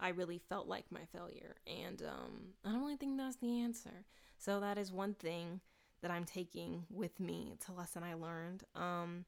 [0.01, 4.07] I really felt like my failure and um, I don't really think that's the answer.
[4.39, 5.61] So that is one thing
[6.01, 7.51] that I'm taking with me.
[7.53, 8.65] It's a lesson I learned.
[8.75, 9.27] Um,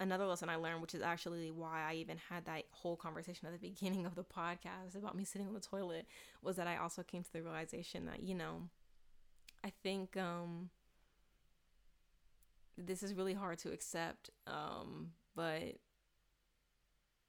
[0.00, 3.52] another lesson I learned, which is actually why I even had that whole conversation at
[3.52, 6.06] the beginning of the podcast about me sitting on the toilet,
[6.42, 8.62] was that I also came to the realization that, you know,
[9.64, 10.70] I think um,
[12.76, 15.76] this is really hard to accept, um, but,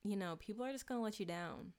[0.04, 1.74] you know, people are just to let you down.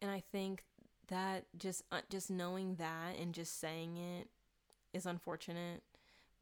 [0.00, 0.64] And I think
[1.08, 4.28] that just uh, just knowing that and just saying it
[4.92, 5.82] is unfortunate,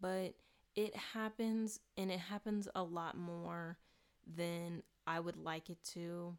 [0.00, 0.34] but
[0.74, 3.78] it happens and it happens a lot more
[4.26, 6.36] than I would like it to.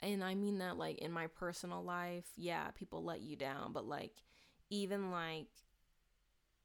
[0.00, 3.86] And I mean that like in my personal life, yeah, people let you down, but
[3.86, 4.22] like
[4.70, 5.48] even like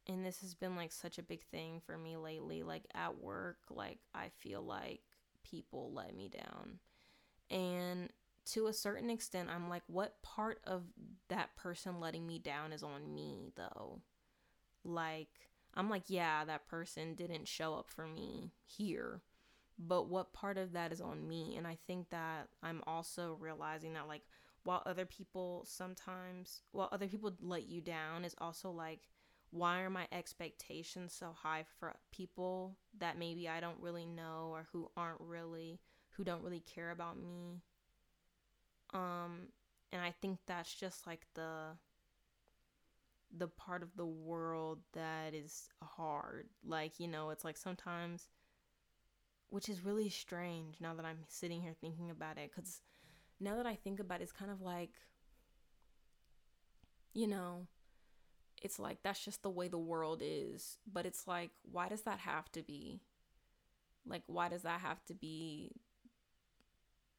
[0.08, 3.58] and this has been like such a big thing for me lately like at work,
[3.70, 5.02] like I feel like
[5.44, 6.80] people let me down.
[7.50, 8.10] And
[8.46, 10.84] to a certain extent, I'm like what part of
[11.30, 14.02] that person letting me down is on me though?
[14.84, 15.30] Like,
[15.76, 19.22] I'm like, yeah, that person didn't show up for me here.
[19.80, 21.56] But what part of that is on me?
[21.58, 24.22] And I think that I'm also realizing that, like,
[24.63, 29.08] while other people sometimes, while other people let you down, is also like,
[29.54, 34.66] why are my expectations so high for people that maybe I don't really know or
[34.72, 35.80] who aren't really,
[36.18, 37.62] who don't really care about me?
[38.96, 39.50] Um,
[39.92, 41.78] and I think that's just like the
[43.36, 46.48] the part of the world that is hard.
[46.63, 48.30] Like, you know, it's like sometimes,
[49.50, 52.52] which is really strange now that I'm sitting here thinking about it.
[52.56, 52.82] Because
[53.39, 54.92] now that I think about it, it's kind of like,
[57.13, 57.68] you know,
[58.63, 60.78] it's like that's just the way the world is.
[60.91, 63.02] But it's like, why does that have to be?
[64.06, 65.71] Like, why does that have to be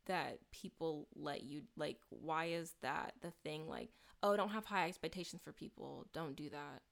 [0.07, 3.88] that people let you like why is that the thing like
[4.22, 6.83] oh don't have high expectations for people don't do that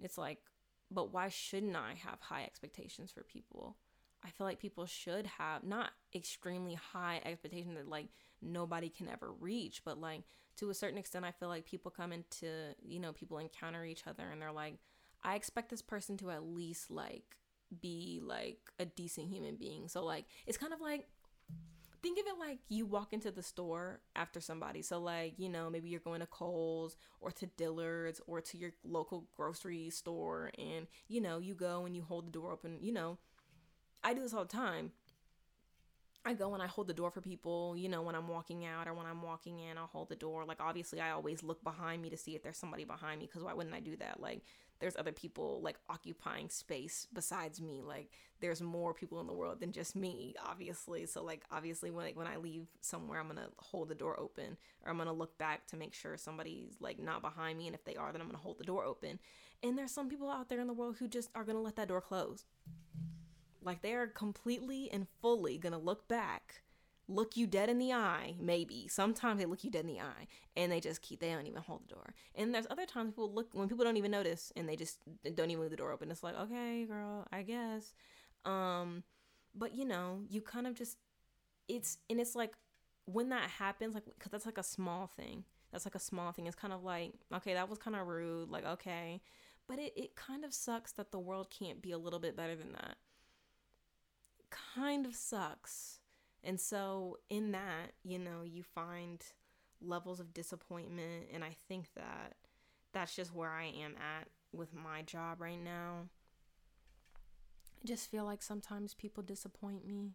[0.00, 0.38] it's like
[0.90, 3.76] but why shouldn't i have high expectations for people
[4.24, 8.08] i feel like people should have not extremely high expectations that like
[8.42, 10.22] nobody can ever reach but like
[10.56, 12.48] to a certain extent i feel like people come into
[12.82, 14.74] you know people encounter each other and they're like
[15.24, 17.36] i expect this person to at least like
[17.80, 21.06] be like a decent human being so like it's kind of like
[22.06, 24.82] think of it like you walk into the store after somebody.
[24.82, 28.70] So, like, you know, maybe you're going to Kohl's or to Dillard's or to your
[28.84, 32.78] local grocery store, and, you know, you go and you hold the door open.
[32.80, 33.18] You know,
[34.06, 34.92] I do this all the time.
[36.24, 38.86] I go and I hold the door for people, you know, when I'm walking out
[38.86, 40.44] or when I'm walking in, I'll hold the door.
[40.44, 43.42] Like, obviously, I always look behind me to see if there's somebody behind me because
[43.42, 44.20] why wouldn't I do that?
[44.20, 44.42] Like,
[44.78, 47.82] there's other people like occupying space besides me.
[47.82, 51.04] Like, there's more people in the world than just me, obviously.
[51.06, 54.56] So, like, obviously, when, like, when I leave somewhere, I'm gonna hold the door open
[54.84, 57.66] or I'm gonna look back to make sure somebody's like not behind me.
[57.66, 59.18] And if they are, then I'm gonna hold the door open.
[59.64, 61.88] And there's some people out there in the world who just are gonna let that
[61.88, 62.44] door close
[63.66, 66.62] like they are completely and fully gonna look back,
[67.08, 68.86] look you dead in the eye, maybe.
[68.88, 70.26] Sometimes they look you dead in the eye
[70.56, 72.14] and they just keep, they don't even hold the door.
[72.34, 74.98] And there's other times people look, when people don't even notice and they just
[75.34, 76.10] don't even leave the door open.
[76.10, 77.92] It's like, okay, girl, I guess.
[78.44, 79.02] Um,
[79.54, 80.96] but you know, you kind of just,
[81.68, 82.54] it's, and it's like
[83.06, 85.44] when that happens, like, cause that's like a small thing.
[85.72, 86.46] That's like a small thing.
[86.46, 88.48] It's kind of like, okay, that was kind of rude.
[88.48, 89.20] Like, okay.
[89.68, 92.54] But it, it kind of sucks that the world can't be a little bit better
[92.54, 92.96] than that
[94.74, 96.00] kind of sucks.
[96.42, 99.22] And so, in that, you know, you find
[99.80, 101.26] levels of disappointment.
[101.32, 102.34] And I think that
[102.92, 106.08] that's just where I am at with my job right now.
[107.82, 110.14] I just feel like sometimes people disappoint me.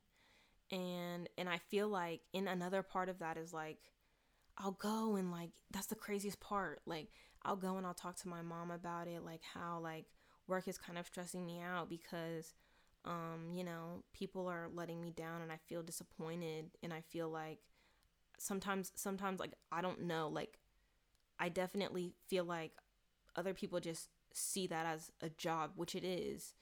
[0.72, 3.78] And and I feel like in another part of that is like
[4.58, 6.82] I'll go and like that's the craziest part.
[6.86, 7.10] Like
[7.44, 10.06] I'll go and I'll talk to my mom about it like how like
[10.48, 12.54] work is kind of stressing me out because
[13.06, 17.30] um, you know, people are letting me down and I feel disappointed and I feel
[17.30, 17.60] like
[18.38, 20.60] sometimes sometimes like I don't know, like
[21.40, 22.72] I definitely feel like
[23.36, 26.54] other people just see that as a job, which it is.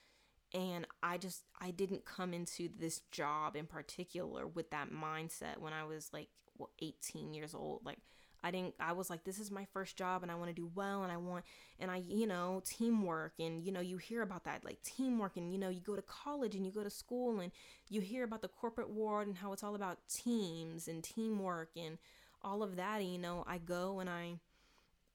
[0.54, 5.74] And I just I didn't come into this job in particular with that mindset when
[5.74, 7.82] I was like well, 18 years old.
[7.86, 8.00] Like
[8.44, 10.70] I didn't I was like this is my first job and I want to do
[10.74, 11.46] well and I want
[11.80, 15.52] and I you know teamwork and you know you hear about that like teamwork and
[15.52, 17.52] you know you go to college and you go to school and
[17.90, 21.98] you hear about the corporate world and how it's all about teams and teamwork and
[22.42, 24.36] all of that and you know I go and I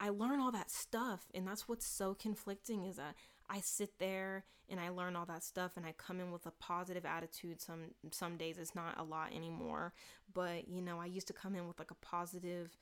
[0.00, 3.14] I learn all that stuff and that's what's so conflicting is that
[3.48, 6.50] I sit there and I learn all that stuff and I come in with a
[6.50, 7.60] positive attitude.
[7.60, 9.92] Some some days it's not a lot anymore
[10.32, 12.76] but you know I used to come in with like a positive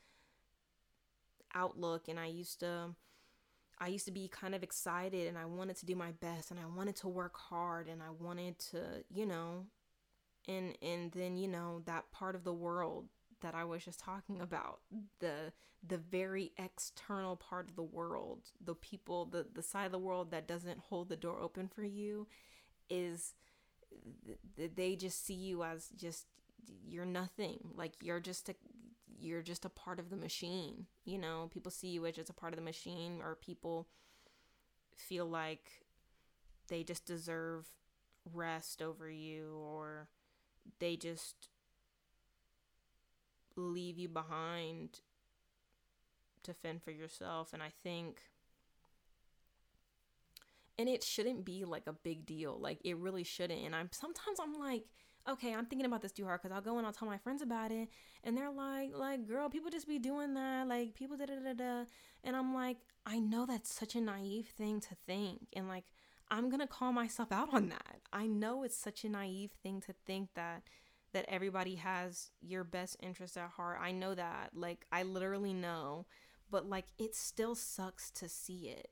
[1.54, 2.90] outlook and I used to
[3.78, 6.60] I used to be kind of excited and I wanted to do my best and
[6.60, 9.66] I wanted to work hard and I wanted to, you know,
[10.48, 13.08] and and then, you know, that part of the world
[13.40, 14.80] that I was just talking about,
[15.20, 15.52] the
[15.86, 20.30] the very external part of the world, the people, the the side of the world
[20.30, 22.28] that doesn't hold the door open for you
[22.90, 23.34] is
[24.76, 26.26] they just see you as just
[26.86, 27.58] you're nothing.
[27.76, 28.54] Like you're just a
[29.22, 30.86] you're just a part of the machine.
[31.04, 33.88] You know, people see you as just a part of the machine, or people
[34.96, 35.70] feel like
[36.68, 37.68] they just deserve
[38.32, 40.08] rest over you, or
[40.78, 41.48] they just
[43.56, 45.00] leave you behind
[46.42, 47.52] to fend for yourself.
[47.52, 48.22] And I think,
[50.78, 52.58] and it shouldn't be like a big deal.
[52.58, 53.64] Like, it really shouldn't.
[53.64, 54.84] And I'm sometimes I'm like,
[55.28, 57.42] okay, I'm thinking about this too hard because I'll go and I'll tell my friends
[57.42, 57.88] about it,
[58.24, 61.52] and they're like, like, girl, people just be doing that, like, people da da da
[61.54, 61.84] da,
[62.24, 65.84] and I'm like, I know that's such a naive thing to think, and like,
[66.30, 68.00] I'm gonna call myself out on that.
[68.12, 70.62] I know it's such a naive thing to think that
[71.12, 73.78] that everybody has your best interest at heart.
[73.82, 76.06] I know that, like, I literally know,
[76.50, 78.88] but like, it still sucks to see it,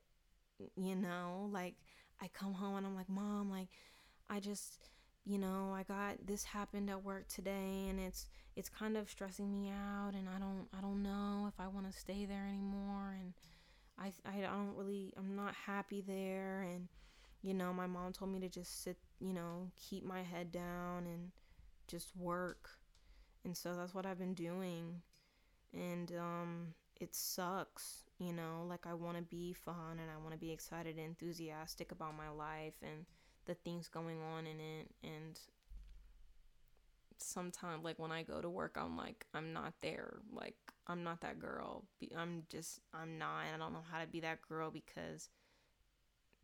[0.75, 1.75] you know, like.
[2.23, 3.69] I come home and I'm like, Mom, like,
[4.29, 4.91] I just
[5.25, 9.51] you know, I got this happened at work today and it's it's kind of stressing
[9.51, 13.15] me out and I don't I don't know if I want to stay there anymore
[13.19, 13.33] and
[13.99, 16.87] I I don't really I'm not happy there and
[17.43, 21.07] you know, my mom told me to just sit, you know, keep my head down
[21.07, 21.31] and
[21.87, 22.69] just work.
[23.45, 25.01] And so that's what I've been doing.
[25.73, 30.33] And um it sucks, you know, like I want to be fun and I want
[30.33, 33.05] to be excited and enthusiastic about my life and
[33.45, 35.39] the things going on in it and
[37.17, 40.55] sometimes like when I go to work I'm like I'm not there like
[40.87, 41.85] I'm not that girl.
[42.17, 45.29] I'm just I'm not I don't know how to be that girl because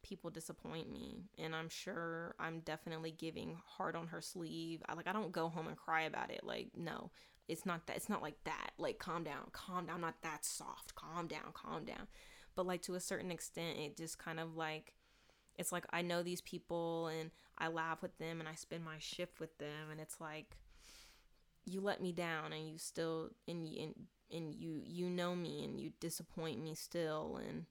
[0.04, 4.82] people disappoint me and I'm sure I'm definitely giving hard on her sleeve.
[4.88, 7.12] I like I don't go home and cry about it like no
[7.48, 8.72] it's not that it's not like that.
[8.78, 10.96] Like calm down calm down I'm not that soft.
[10.96, 12.08] Calm down calm down.
[12.56, 14.94] But like to a certain extent it just kind of like
[15.58, 18.98] it's like I know these people and I laugh with them and I spend my
[19.00, 20.58] shift with them and it's like
[21.66, 23.96] you let me down and you still and and,
[24.32, 27.66] and you you know me and you disappoint me still and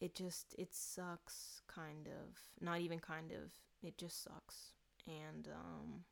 [0.00, 3.52] it just it sucks kind of not even kind of
[3.82, 4.72] it just sucks.
[5.06, 6.04] And um,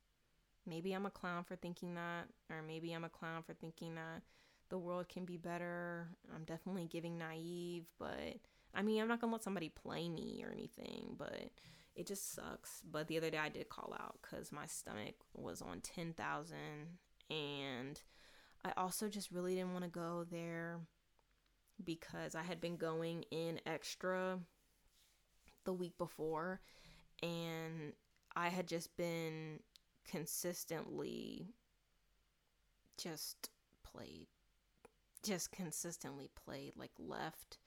[0.66, 4.22] maybe I'm a clown for thinking that, or maybe I'm a clown for thinking that
[4.70, 6.08] the world can be better.
[6.34, 8.38] I'm definitely giving naive, but
[8.74, 11.50] I mean, I'm not gonna let somebody play me or anything, but
[11.94, 12.80] it just sucks.
[12.90, 16.56] But the other day I did call out because my stomach was on 10,000
[17.28, 18.00] and
[18.64, 20.80] I also just really didn't want to go there
[21.84, 24.38] because I had been going in extra
[25.64, 26.60] the week before
[27.22, 27.92] and
[28.36, 29.60] I had just been
[30.06, 31.54] consistently
[32.98, 33.50] just
[33.82, 34.26] played
[35.22, 37.58] just consistently played like left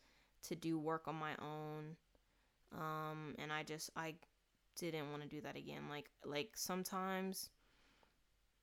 [0.44, 1.96] to do work on my own
[2.74, 4.16] um and I just I
[4.76, 5.84] didn't want to do that again.
[5.90, 7.50] Like like sometimes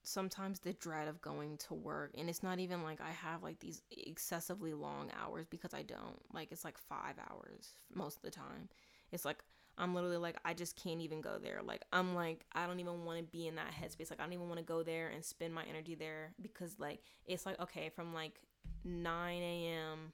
[0.03, 3.59] sometimes the dread of going to work and it's not even like I have like
[3.59, 6.19] these excessively long hours because I don't.
[6.33, 8.69] Like it's like 5 hours most of the time.
[9.11, 9.43] It's like
[9.77, 11.61] I'm literally like I just can't even go there.
[11.63, 14.09] Like I'm like I don't even want to be in that headspace.
[14.09, 17.01] Like I don't even want to go there and spend my energy there because like
[17.25, 18.41] it's like okay from like
[18.83, 20.13] 9 a.m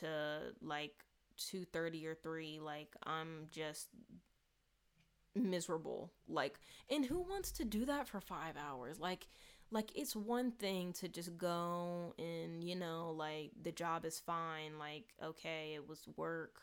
[0.00, 0.92] to like
[1.38, 3.88] 2:30 or 3 like I'm just
[5.34, 6.12] miserable.
[6.28, 6.58] Like
[6.90, 8.98] and who wants to do that for 5 hours?
[8.98, 9.28] Like
[9.70, 14.78] like it's one thing to just go and you know like the job is fine.
[14.78, 16.62] Like okay it was work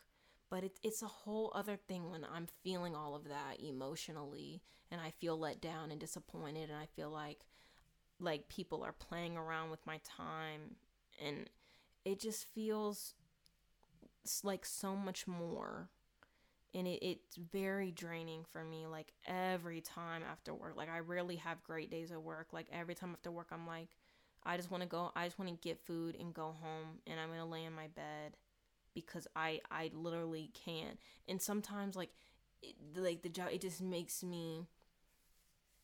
[0.56, 5.01] but it, it's a whole other thing when i'm feeling all of that emotionally and
[5.01, 7.41] i feel let down and disappointed and i feel like
[8.22, 10.78] like people are playing around with my time
[11.22, 11.49] and
[12.06, 13.16] it just feels
[14.43, 15.89] like so much more.
[16.74, 21.38] And it, it's very draining for me like every time after work like i rarely
[21.38, 23.95] have great days at work like every time after work i'm like
[24.43, 27.18] i just want to go i just want to get food and go home and
[27.18, 28.36] i'm gonna lay in my bed
[28.95, 30.97] because i i literally can't.
[31.27, 32.11] And sometimes like
[32.63, 34.65] it, like the job it just makes me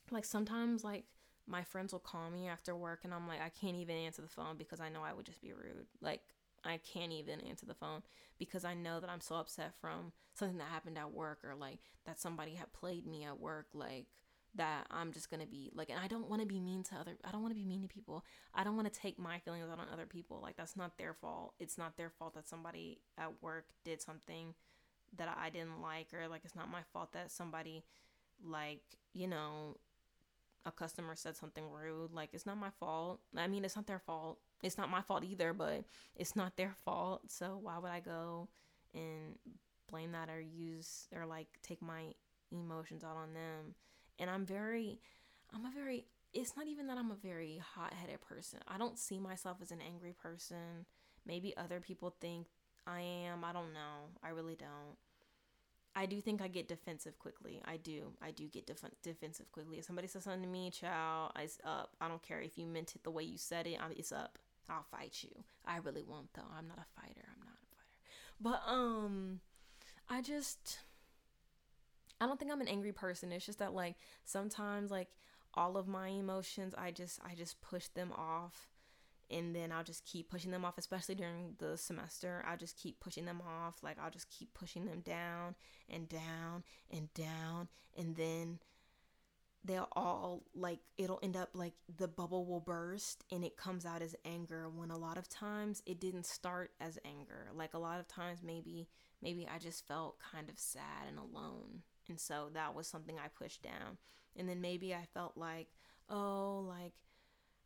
[0.09, 1.05] like sometimes like
[1.47, 4.27] my friends will call me after work and i'm like i can't even answer the
[4.27, 5.85] phone because i know i would just be rude.
[6.01, 6.21] Like
[6.63, 8.03] I can't even answer the phone
[8.37, 11.79] because I know that I'm so upset from something that happened at work or like
[12.05, 13.67] that somebody had played me at work.
[13.73, 14.07] Like
[14.55, 17.13] that I'm just gonna be like and I don't want to be mean to other
[17.23, 18.25] I don't want to be mean to people.
[18.53, 20.39] I don't want to take my feelings out on other people.
[20.41, 21.53] Like that's not their fault.
[21.59, 24.53] It's not their fault that somebody at work did something
[25.17, 27.83] that I didn't like or like it's not my fault that somebody
[28.43, 28.81] like
[29.13, 29.77] you know
[30.65, 32.11] a customer said something rude.
[32.13, 33.21] Like it's not my fault.
[33.35, 34.39] I mean it's not their fault.
[34.61, 35.85] It's not my fault either, but
[36.15, 37.31] it's not their fault.
[37.31, 38.49] So why would I go
[38.93, 39.37] and
[39.89, 42.13] blame that or use or like take my
[42.51, 43.75] emotions out on them?
[44.19, 44.99] And I'm very,
[45.53, 48.59] I'm a very, it's not even that I'm a very hot headed person.
[48.67, 50.85] I don't see myself as an angry person.
[51.25, 52.47] Maybe other people think
[52.87, 53.43] I am.
[53.43, 54.09] I don't know.
[54.23, 54.97] I really don't.
[55.93, 57.61] I do think I get defensive quickly.
[57.65, 58.13] I do.
[58.21, 59.77] I do get def- defensive quickly.
[59.77, 61.95] If somebody says something to me, child, it's up.
[61.99, 63.77] I don't care if you meant it the way you said it.
[63.97, 64.37] It's up.
[64.69, 65.43] I'll fight you.
[65.65, 66.49] I really won't though.
[66.57, 67.27] I'm not a fighter.
[67.27, 67.99] I'm not a fighter.
[68.39, 69.41] But um
[70.09, 70.79] I just
[72.21, 73.31] I don't think I'm an angry person.
[73.31, 75.09] It's just that like sometimes like
[75.55, 78.69] all of my emotions I just I just push them off
[79.29, 82.45] and then I'll just keep pushing them off especially during the semester.
[82.47, 83.81] I'll just keep pushing them off.
[83.81, 85.55] Like I'll just keep pushing them down
[85.89, 87.67] and down and down
[87.97, 88.59] and then
[89.63, 94.01] they'll all like it'll end up like the bubble will burst and it comes out
[94.01, 97.99] as anger when a lot of times it didn't start as anger like a lot
[97.99, 98.87] of times maybe
[99.21, 103.27] maybe i just felt kind of sad and alone and so that was something i
[103.27, 103.97] pushed down.
[104.37, 105.67] And then maybe i felt like
[106.09, 106.93] oh like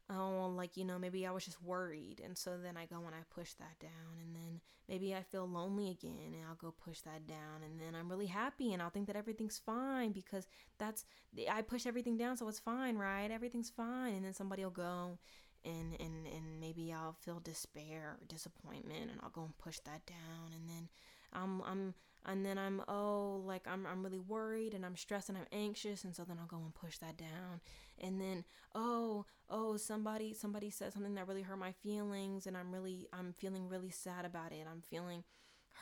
[0.10, 2.22] oh like you know maybe i was just worried.
[2.24, 4.20] And so then i go and i push that down.
[4.24, 7.64] And then maybe i feel lonely again and i'll go push that down.
[7.64, 11.06] And then i'm really happy and i'll think that everything's fine because that's
[11.52, 13.30] i push everything down so it's fine right?
[13.32, 14.14] Everything's fine.
[14.14, 15.18] And then somebody will go
[15.66, 20.06] and and and maybe i'll feel despair or disappointment and i'll go and push that
[20.06, 20.54] down.
[20.54, 20.90] And then
[21.34, 21.94] i'm i'm
[22.26, 26.04] and then I'm oh like I'm I'm really worried and I'm stressed and I'm anxious.
[26.04, 27.62] And so then I'll go and push that down.
[28.00, 28.44] And then
[28.74, 33.34] oh oh somebody somebody said something that really hurt my feelings and I'm really I'm
[33.34, 34.66] feeling really sad about it.
[34.70, 35.24] I'm feeling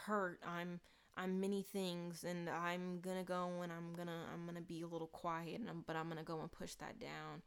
[0.06, 0.40] hurt.
[0.46, 0.82] I'm
[1.16, 5.08] I'm many things and I'm gonna go and I'm gonna I'm gonna be a little
[5.08, 7.42] quiet and I'm, but I'm gonna go and push that down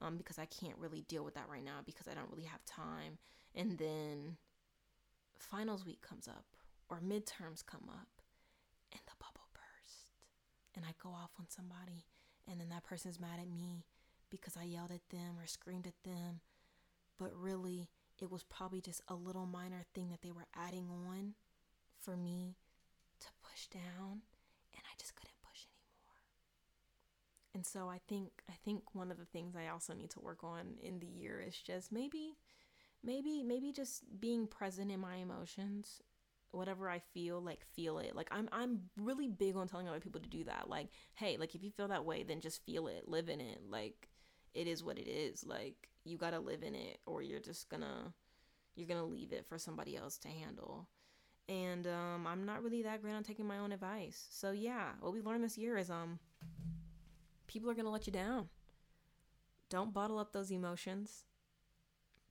[0.00, 2.64] um, because I can't really deal with that right now because I don't really have
[2.64, 3.18] time.
[3.54, 4.36] And then
[5.38, 6.44] finals week comes up
[6.88, 8.22] or midterms come up
[8.92, 10.12] and the bubble burst.
[10.74, 12.06] And I go off on somebody
[12.50, 13.84] and then that person's mad at me
[14.30, 16.40] because I yelled at them or screamed at them.
[17.18, 17.88] But really
[18.18, 21.34] it was probably just a little minor thing that they were adding on
[22.00, 22.56] for me
[23.20, 24.22] to push down
[27.54, 30.42] and so I think I think one of the things I also need to work
[30.42, 32.36] on in the year is just maybe
[33.04, 36.00] maybe maybe just being present in my emotions
[36.52, 38.14] whatever I feel, like feel it.
[38.14, 40.68] Like I'm I'm really big on telling other people to do that.
[40.68, 43.60] Like, hey, like if you feel that way, then just feel it, live in it.
[43.68, 44.08] Like
[44.54, 45.44] it is what it is.
[45.44, 48.12] Like you got to live in it or you're just going to
[48.76, 50.88] you're going to leave it for somebody else to handle.
[51.48, 54.26] And um I'm not really that great on taking my own advice.
[54.30, 56.18] So yeah, what we learned this year is um
[57.52, 58.48] people are going to let you down.
[59.68, 61.24] Don't bottle up those emotions.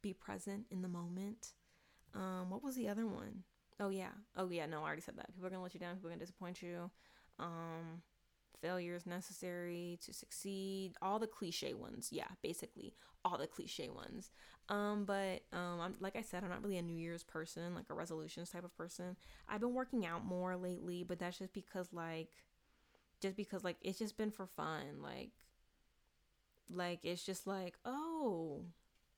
[0.01, 1.53] Be present in the moment.
[2.13, 3.43] Um, what was the other one?
[3.79, 4.11] Oh yeah.
[4.35, 4.65] Oh yeah.
[4.65, 5.33] No, I already said that.
[5.33, 5.95] People are gonna let you down.
[5.95, 6.91] People are gonna disappoint you.
[7.39, 8.03] Um,
[8.61, 10.93] failure is necessary to succeed.
[11.01, 12.09] All the cliche ones.
[12.11, 12.93] Yeah, basically
[13.23, 14.31] all the cliche ones.
[14.69, 17.89] Um, but um, I'm like I said, I'm not really a New Year's person, like
[17.89, 19.15] a resolutions type of person.
[19.49, 22.29] I've been working out more lately, but that's just because like,
[23.21, 25.01] just because like it's just been for fun.
[25.01, 25.31] Like,
[26.73, 28.63] like it's just like oh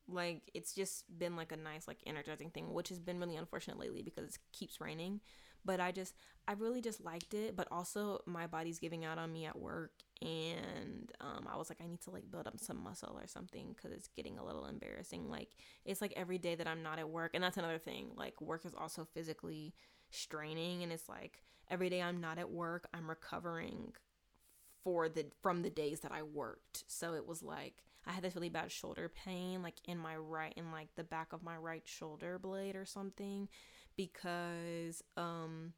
[0.07, 3.79] like it's just been like a nice like energizing thing which has been really unfortunate
[3.79, 5.21] lately because it keeps raining
[5.63, 6.13] but i just
[6.47, 9.91] i really just liked it but also my body's giving out on me at work
[10.21, 13.73] and um, i was like i need to like build up some muscle or something
[13.73, 15.49] because it's getting a little embarrassing like
[15.85, 18.65] it's like every day that i'm not at work and that's another thing like work
[18.65, 19.73] is also physically
[20.09, 21.43] straining and it's like
[21.73, 23.91] every day i'm not at work i'm recovering
[24.83, 26.83] for the from the days that i worked.
[26.87, 30.53] So it was like I had this really bad shoulder pain, like in my right,
[30.57, 33.47] in like the back of my right shoulder blade or something,
[33.95, 35.73] because um,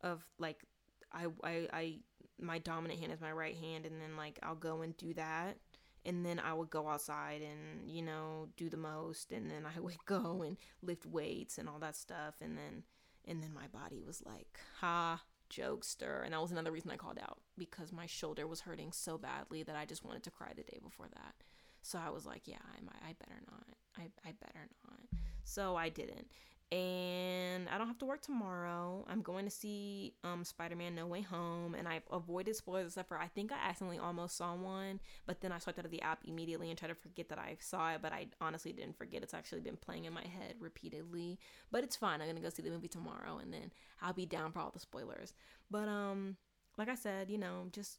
[0.00, 0.64] of like
[1.12, 1.98] I I I
[2.40, 5.58] my dominant hand is my right hand, and then like I'll go and do that,
[6.04, 9.78] and then I would go outside and you know do the most, and then I
[9.80, 12.82] would go and lift weights and all that stuff, and then
[13.26, 16.24] and then my body was like, ha, jokester.
[16.24, 19.62] And that was another reason I called out because my shoulder was hurting so badly
[19.62, 21.34] that I just wanted to cry the day before that.
[21.82, 23.64] So I was like, yeah, I, I better not.
[23.96, 25.20] I, I better not.
[25.44, 26.28] So I didn't
[26.70, 29.04] and I don't have to work tomorrow.
[29.08, 33.18] I'm going to see um, Spider-Man: No Way Home, and I avoided spoilers except for
[33.18, 36.24] I think I accidentally almost saw one, but then I swiped out of the app
[36.26, 39.22] immediately and tried to forget that I saw it, but I honestly didn't forget.
[39.22, 41.38] It's actually been playing in my head repeatedly,
[41.70, 42.20] but it's fine.
[42.20, 44.78] I'm gonna go see the movie tomorrow, and then I'll be down for all the
[44.78, 45.32] spoilers.
[45.70, 46.36] But um,
[46.76, 47.98] like I said, you know, just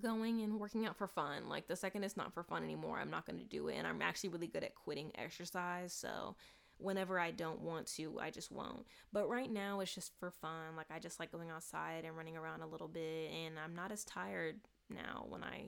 [0.00, 1.48] going and working out for fun.
[1.48, 4.02] Like the second it's not for fun anymore, I'm not gonna do it, and I'm
[4.02, 6.36] actually really good at quitting exercise, so
[6.78, 8.86] whenever I don't want to, I just won't.
[9.12, 10.76] But right now, it's just for fun.
[10.76, 13.92] Like, I just like going outside and running around a little bit, and I'm not
[13.92, 14.56] as tired
[14.90, 15.66] now when I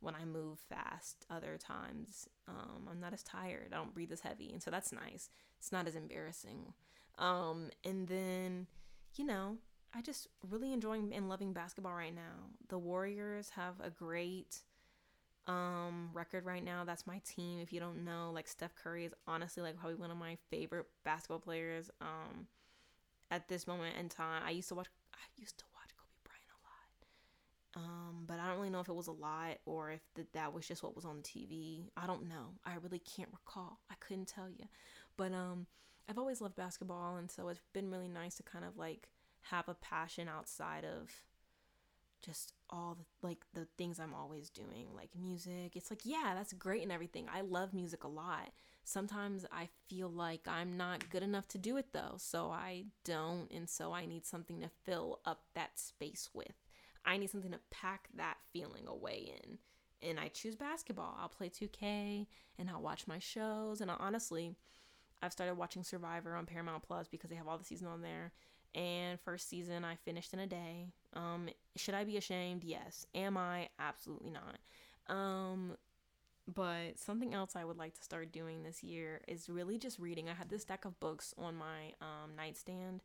[0.00, 2.28] when I move fast other times.
[2.46, 3.72] Um, I'm not as tired.
[3.72, 4.52] I don't breathe as heavy.
[4.52, 5.28] And so that's nice.
[5.58, 6.72] It's not as embarrassing.
[7.18, 8.68] Um, and then,
[9.16, 9.56] you know,
[9.92, 12.50] I just really enjoying and loving basketball right now.
[12.68, 14.60] The Warriors have a great
[15.48, 16.84] um record right now.
[16.84, 17.58] That's my team.
[17.60, 20.86] If you don't know, like Steph Curry is honestly like probably one of my favorite
[21.04, 22.46] basketball players um
[23.30, 24.42] at this moment in time.
[24.46, 26.52] I used to watch I used to watch Kobe Bryant
[27.76, 27.86] a lot.
[27.86, 30.52] Um but I don't really know if it was a lot or if the, that
[30.52, 31.90] was just what was on TV.
[31.96, 32.54] I don't know.
[32.64, 33.80] I really can't recall.
[33.90, 34.66] I couldn't tell you.
[35.16, 35.66] But um
[36.08, 39.08] I've always loved basketball and so it's been really nice to kind of like
[39.50, 41.10] have a passion outside of
[42.22, 45.76] just all the like the things I'm always doing, like music.
[45.76, 47.26] It's like, yeah, that's great and everything.
[47.32, 48.50] I love music a lot.
[48.84, 53.50] Sometimes I feel like I'm not good enough to do it though, so I don't,
[53.52, 56.54] and so I need something to fill up that space with.
[57.04, 59.58] I need something to pack that feeling away in.
[60.00, 61.16] And I choose basketball.
[61.20, 62.26] I'll play 2K
[62.58, 63.80] and I'll watch my shows.
[63.80, 64.54] And I'll, honestly,
[65.22, 68.32] I've started watching Survivor on Paramount Plus because they have all the season on there
[68.74, 70.92] and first season I finished in a day.
[71.18, 72.64] Um, should I be ashamed?
[72.64, 73.06] Yes.
[73.14, 73.68] Am I?
[73.78, 74.58] Absolutely not.
[75.14, 75.76] Um,
[76.54, 80.28] but something else I would like to start doing this year is really just reading.
[80.28, 83.02] I had this stack of books on my um, nightstand,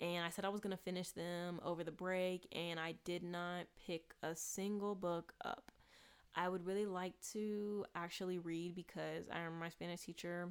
[0.00, 3.66] and I said I was gonna finish them over the break, and I did not
[3.86, 5.70] pick a single book up.
[6.34, 10.50] I would really like to actually read because I am my Spanish teacher.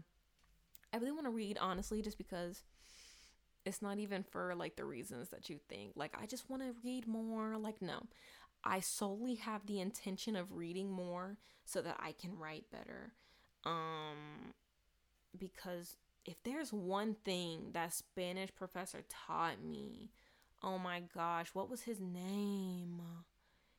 [0.93, 2.63] I really want to read honestly, just because
[3.65, 5.93] it's not even for like the reasons that you think.
[5.95, 7.57] Like, I just want to read more.
[7.57, 8.03] Like, no.
[8.63, 13.13] I solely have the intention of reading more so that I can write better.
[13.65, 14.53] Um,
[15.37, 20.11] because if there's one thing that Spanish professor taught me,
[20.61, 23.01] oh my gosh, what was his name?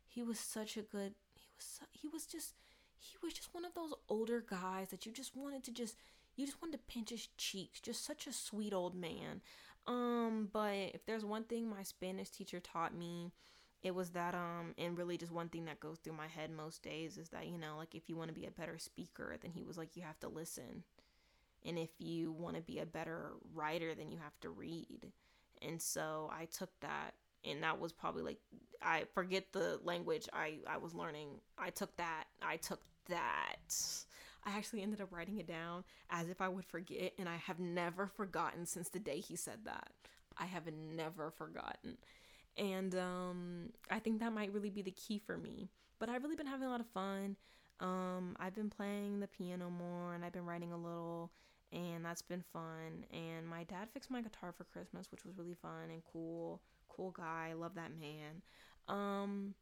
[0.07, 1.15] He was such a good.
[1.35, 1.65] He was.
[1.65, 2.55] So, he was just.
[2.99, 5.97] He was just one of those older guys that you just wanted to just.
[6.35, 7.81] You just wanted to pinch his cheeks.
[7.81, 9.43] Just such a sweet old man.
[9.87, 13.33] Um, but if there's one thing my Spanish teacher taught me,
[13.83, 16.83] it was that um and really just one thing that goes through my head most
[16.83, 19.51] days is that you know like if you want to be a better speaker then
[19.51, 20.85] he was like you have to listen.
[21.65, 25.13] And if you want to be a better writer then you have to read.
[25.63, 27.15] And so i took that
[27.45, 28.39] and that was probably like
[28.83, 31.41] i forget the language i i was learning.
[31.59, 33.57] I took that i took that
[34.45, 37.59] i actually ended up writing it down as if i would forget and i have
[37.59, 39.91] never forgotten since the day he said that
[40.39, 41.97] i have never forgotten
[42.57, 45.71] and um, I think that might really be the key for me.
[45.99, 47.37] But I've really been having a lot of fun.
[47.81, 51.31] Um, I've been playing the piano more and I've been writing a little,
[51.73, 53.05] and that's been fun.
[53.13, 56.61] And my dad fixed my guitar for Christmas, which was really fun and cool.
[56.89, 58.43] Cool guy, love that man.
[58.89, 59.55] Um,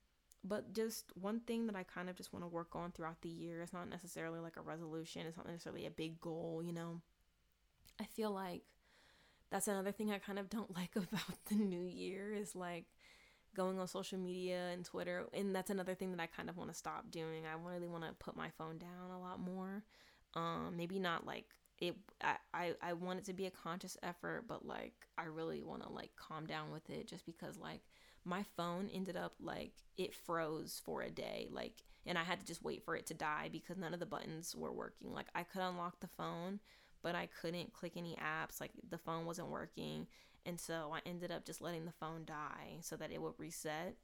[0.42, 3.28] but just one thing that I kind of just want to work on throughout the
[3.28, 3.62] year.
[3.62, 7.00] It's not necessarily like a resolution, it's not necessarily a big goal, you know.
[8.00, 8.62] I feel like
[9.50, 12.84] that's another thing I kind of don't like about the new year is like
[13.54, 15.26] going on social media and Twitter.
[15.34, 17.44] And that's another thing that I kind of want to stop doing.
[17.46, 19.82] I really want to put my phone down a lot more.
[20.34, 21.46] Um, maybe not like
[21.80, 25.62] it I, I I want it to be a conscious effort, but like I really
[25.62, 27.80] want to like calm down with it just because like
[28.24, 32.46] my phone ended up like it froze for a day like and I had to
[32.46, 35.12] just wait for it to die because none of the buttons were working.
[35.12, 36.60] Like I could unlock the phone,
[37.02, 38.60] but I couldn't click any apps.
[38.60, 40.06] Like the phone wasn't working.
[40.46, 43.96] And so I ended up just letting the phone die so that it would reset.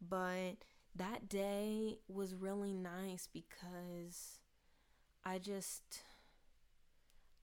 [0.00, 0.56] But
[0.94, 4.38] that day was really nice because
[5.24, 6.00] I just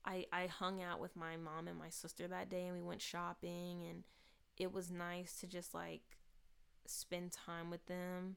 [0.04, 3.00] I I hung out with my mom and my sister that day and we went
[3.00, 4.02] shopping and
[4.58, 6.02] it was nice to just like
[6.86, 8.36] spend time with them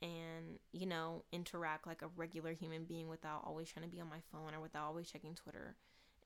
[0.00, 4.08] and you know interact like a regular human being without always trying to be on
[4.08, 5.74] my phone or without always checking Twitter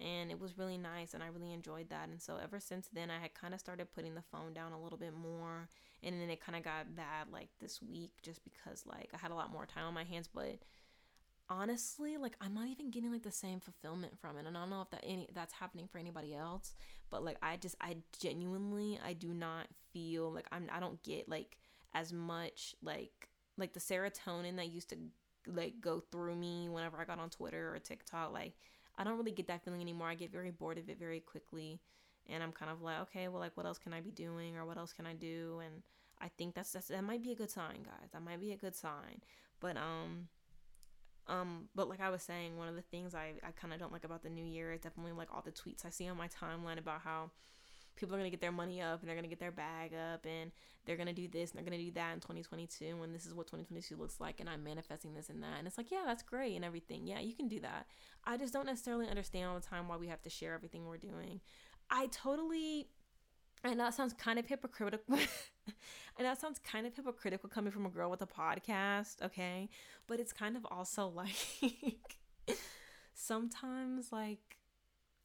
[0.02, 2.08] and it was really nice and I really enjoyed that.
[2.08, 4.80] And so ever since then I had kind of started putting the phone down a
[4.80, 5.68] little bit more
[6.02, 9.30] and then it kind of got bad like this week just because like I had
[9.30, 10.58] a lot more time on my hands but
[11.48, 14.70] honestly like I'm not even getting like the same fulfillment from it and I don't
[14.70, 16.74] know if that any that's happening for anybody else
[17.10, 21.28] but like I just I genuinely I do not feel like I'm I don't get
[21.28, 21.58] like
[21.94, 23.28] as much like
[23.58, 24.96] like the serotonin that used to
[25.46, 28.54] like go through me whenever I got on Twitter or TikTok like
[28.96, 30.08] I don't really get that feeling anymore.
[30.08, 31.80] I get very bored of it very quickly.
[32.28, 34.64] And I'm kind of like, okay, well, like, what else can I be doing or
[34.64, 35.60] what else can I do?
[35.64, 35.82] And
[36.20, 38.10] I think that's, that's that might be a good sign, guys.
[38.12, 39.22] That might be a good sign.
[39.60, 40.28] But, um,
[41.28, 43.92] um, but like I was saying, one of the things I, I kind of don't
[43.92, 46.28] like about the new year is definitely like all the tweets I see on my
[46.28, 47.30] timeline about how
[47.96, 49.92] people are going to get their money up and they're going to get their bag
[49.94, 50.50] up and
[50.84, 53.26] they're going to do this and they're going to do that in 2022 and this
[53.26, 55.58] is what 2022 looks like and I'm manifesting this and that.
[55.58, 57.06] And it's like, yeah, that's great and everything.
[57.06, 57.86] Yeah, you can do that.
[58.24, 60.96] I just don't necessarily understand all the time why we have to share everything we're
[60.96, 61.40] doing.
[61.90, 62.88] I totally
[63.64, 65.14] and that sounds kind of hypocritical.
[65.16, 69.68] and that sounds kind of hypocritical coming from a girl with a podcast, okay?
[70.06, 72.18] But it's kind of also like
[73.14, 74.58] sometimes like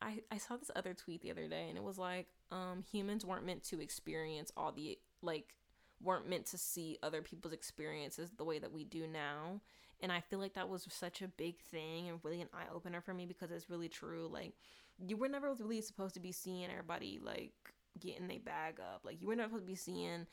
[0.01, 3.25] I I saw this other tweet the other day and it was like um humans
[3.25, 5.55] weren't meant to experience all the like
[6.01, 9.61] weren't meant to see other people's experiences the way that we do now
[9.99, 13.13] and i feel like that was such a big thing and really an eye-opener for
[13.13, 14.53] me because it's really true like
[14.99, 19.21] you were never really supposed to be seeing everybody like getting their bag up like
[19.21, 20.25] you were not supposed to be seeing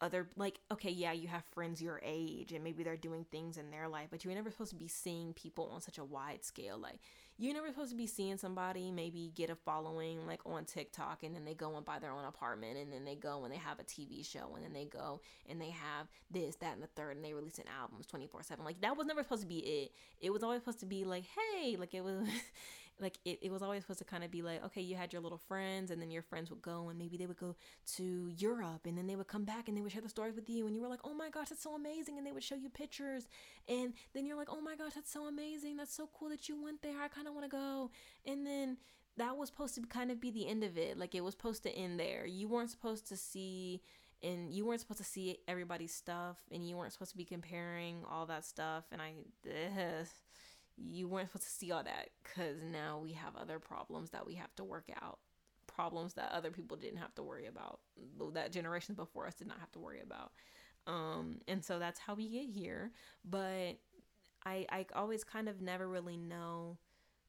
[0.00, 3.70] other like okay yeah you have friends your age and maybe they're doing things in
[3.70, 6.42] their life but you were never supposed to be seeing people on such a wide
[6.42, 7.00] scale like
[7.40, 11.34] you're never supposed to be seeing somebody maybe get a following like on TikTok and
[11.34, 13.80] then they go and buy their own apartment and then they go and they have
[13.80, 17.16] a TV show and then they go and they have this, that, and the third
[17.16, 18.62] and they release an album 24 7.
[18.62, 19.92] Like that was never supposed to be it.
[20.20, 22.28] It was always supposed to be like, hey, like it was
[23.00, 25.22] like it, it was always supposed to kind of be like okay you had your
[25.22, 27.54] little friends and then your friends would go and maybe they would go
[27.86, 30.48] to europe and then they would come back and they would share the stories with
[30.48, 32.54] you and you were like oh my gosh that's so amazing and they would show
[32.54, 33.28] you pictures
[33.68, 36.62] and then you're like oh my gosh that's so amazing that's so cool that you
[36.62, 37.90] went there i kind of want to go
[38.26, 38.76] and then
[39.16, 41.62] that was supposed to kind of be the end of it like it was supposed
[41.64, 42.24] to end there.
[42.24, 43.82] You weren't supposed to see
[44.22, 48.02] and you weren't supposed to see everybody's stuff and you weren't supposed to be comparing
[48.10, 49.12] all that stuff and i
[50.88, 54.34] you weren't supposed to see all that because now we have other problems that we
[54.34, 55.18] have to work out
[55.66, 57.80] problems that other people didn't have to worry about
[58.34, 60.32] that generations before us did not have to worry about.
[60.86, 62.92] Um and so that's how we get here.
[63.24, 63.78] But
[64.44, 66.78] i i always kind of never really know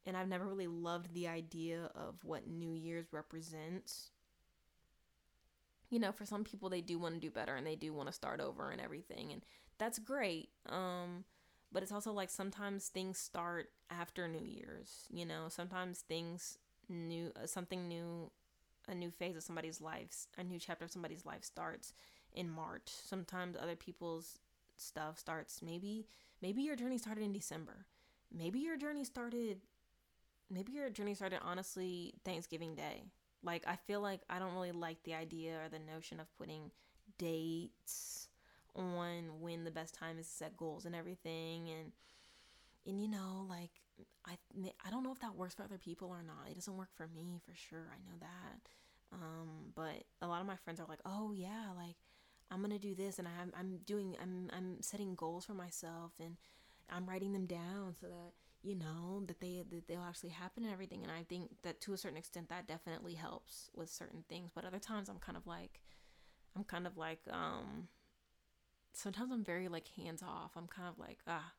[0.05, 4.11] and i've never really loved the idea of what new year's represents.
[5.89, 8.07] You know for some people they do want to do better and they do want
[8.07, 9.45] to start over and everything and
[9.77, 10.49] that's great.
[10.67, 11.25] Um
[11.71, 16.57] but it's also like sometimes things start after New Year's, you know, sometimes things
[16.89, 18.29] new, uh, something new,
[18.87, 21.93] a new phase of somebody's life, a new chapter of somebody's life starts
[22.33, 22.87] in March.
[22.87, 24.39] Sometimes other people's
[24.75, 26.07] stuff starts maybe
[26.41, 27.85] maybe your journey started in December.
[28.33, 29.61] Maybe your journey started
[30.49, 33.03] maybe your journey started honestly Thanksgiving Day.
[33.43, 36.71] Like I feel like I don't really like the idea or the notion of putting
[37.17, 38.27] dates
[38.75, 41.91] on when the best time is to set goals and everything and
[42.85, 43.71] and you know like
[44.25, 44.37] I
[44.85, 46.49] I don't know if that works for other people or not.
[46.49, 47.91] It doesn't work for me for sure.
[47.93, 48.61] I know that.
[49.13, 51.97] Um, but a lot of my friends are like, "Oh yeah, like
[52.49, 56.37] I'm gonna do this, and I'm I'm doing I'm I'm setting goals for myself, and
[56.89, 60.73] I'm writing them down so that you know that they that they'll actually happen and
[60.73, 64.51] everything." And I think that to a certain extent that definitely helps with certain things.
[64.53, 65.81] But other times I'm kind of like,
[66.55, 67.87] I'm kind of like um.
[68.93, 70.51] Sometimes I'm very like hands off.
[70.55, 71.53] I'm kind of like ah,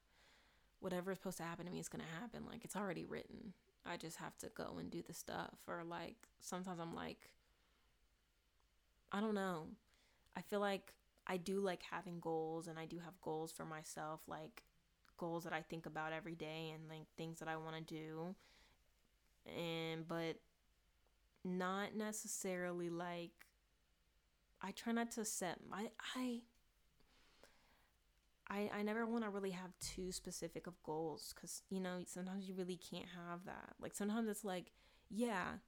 [0.80, 2.44] whatever is supposed to happen to me is gonna happen.
[2.50, 3.54] Like it's already written.
[3.84, 5.54] I just have to go and do the stuff.
[5.66, 7.30] Or like sometimes I'm like
[9.10, 9.66] I don't know.
[10.36, 10.94] I feel like
[11.26, 14.62] I do like having goals and I do have goals for myself, like
[15.18, 18.34] goals that I think about every day and like things that I want to do.
[19.46, 20.36] And but
[21.44, 23.46] not necessarily like
[24.62, 26.40] I try not to set my I
[28.48, 32.48] I I never want to really have too specific of goals cuz you know, sometimes
[32.48, 33.74] you really can't have that.
[33.80, 34.72] Like sometimes it's like,
[35.10, 35.58] yeah,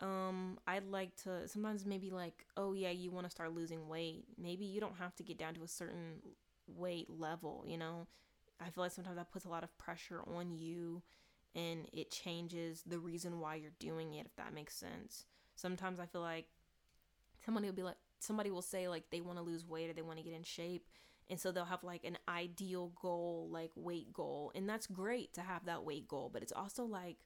[0.00, 4.26] um i'd like to sometimes maybe like oh yeah you want to start losing weight.
[4.38, 6.22] Maybe you don't have to get down to a certain
[6.66, 8.06] weight level you know?
[8.60, 11.02] I feel like sometimes that puts a lot of pressure on you
[11.54, 15.26] and it changes the reason why you're doing it if that makes sense.
[15.56, 16.46] Sometimes i feel like
[17.44, 20.02] somebody will be like somebody will say like they want to lose weight or they
[20.02, 20.88] want to get in shape
[21.30, 25.40] and so they'll have like an ideal goal like weight goal and that's great to
[25.40, 27.16] have that weight goal but it's also like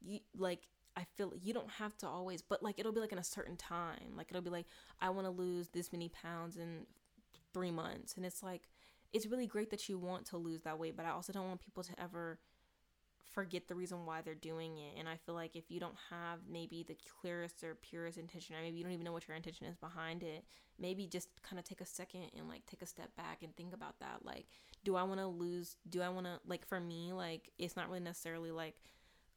[0.00, 3.18] you like I feel you don't have to always, but like it'll be like in
[3.18, 4.14] a certain time.
[4.16, 4.66] Like it'll be like,
[5.00, 6.86] I want to lose this many pounds in
[7.52, 8.14] three months.
[8.16, 8.68] And it's like,
[9.12, 11.60] it's really great that you want to lose that weight, but I also don't want
[11.60, 12.38] people to ever
[13.34, 14.98] forget the reason why they're doing it.
[14.98, 18.62] And I feel like if you don't have maybe the clearest or purest intention, or
[18.62, 20.44] maybe you don't even know what your intention is behind it,
[20.78, 23.74] maybe just kind of take a second and like take a step back and think
[23.74, 24.20] about that.
[24.24, 24.46] Like,
[24.84, 25.76] do I want to lose?
[25.88, 28.76] Do I want to, like, for me, like, it's not really necessarily like,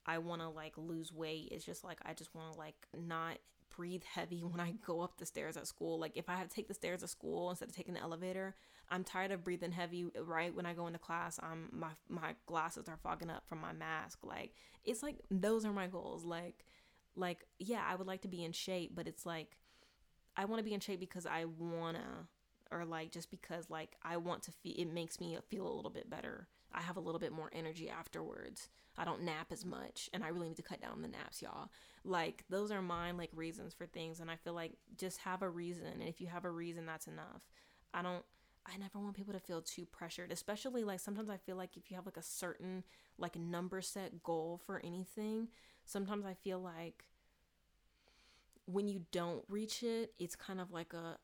[0.07, 1.49] I want to like lose weight.
[1.51, 3.37] It's just like I just want to like not
[3.75, 5.99] breathe heavy when I go up the stairs at school.
[5.99, 8.55] Like if I have to take the stairs at school instead of taking the elevator,
[8.89, 11.39] I'm tired of breathing heavy uh, right when I go into class.
[11.41, 14.19] I'm my my glasses are fogging up from my mask.
[14.23, 14.53] Like
[14.85, 16.23] it's like those are my goals.
[16.25, 16.65] Like
[17.15, 19.57] like yeah, I would like to be in shape, but it's like
[20.35, 22.03] I want to be in shape because I want to
[22.71, 25.91] or like just because like I want to feel it makes me feel a little
[25.91, 26.47] bit better.
[26.73, 28.69] I have a little bit more energy afterwards.
[28.97, 31.69] I don't nap as much and I really need to cut down the naps, y'all.
[32.03, 35.49] Like those are mine like reasons for things and I feel like just have a
[35.49, 37.41] reason and if you have a reason that's enough.
[37.93, 38.23] I don't
[38.65, 41.89] I never want people to feel too pressured, especially like sometimes I feel like if
[41.89, 42.83] you have like a certain
[43.17, 45.47] like number set goal for anything,
[45.85, 47.05] sometimes I feel like
[48.65, 51.17] when you don't reach it, it's kind of like a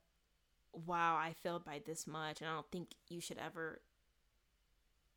[0.73, 2.41] wow, I failed by this much.
[2.41, 3.81] And I don't think you should ever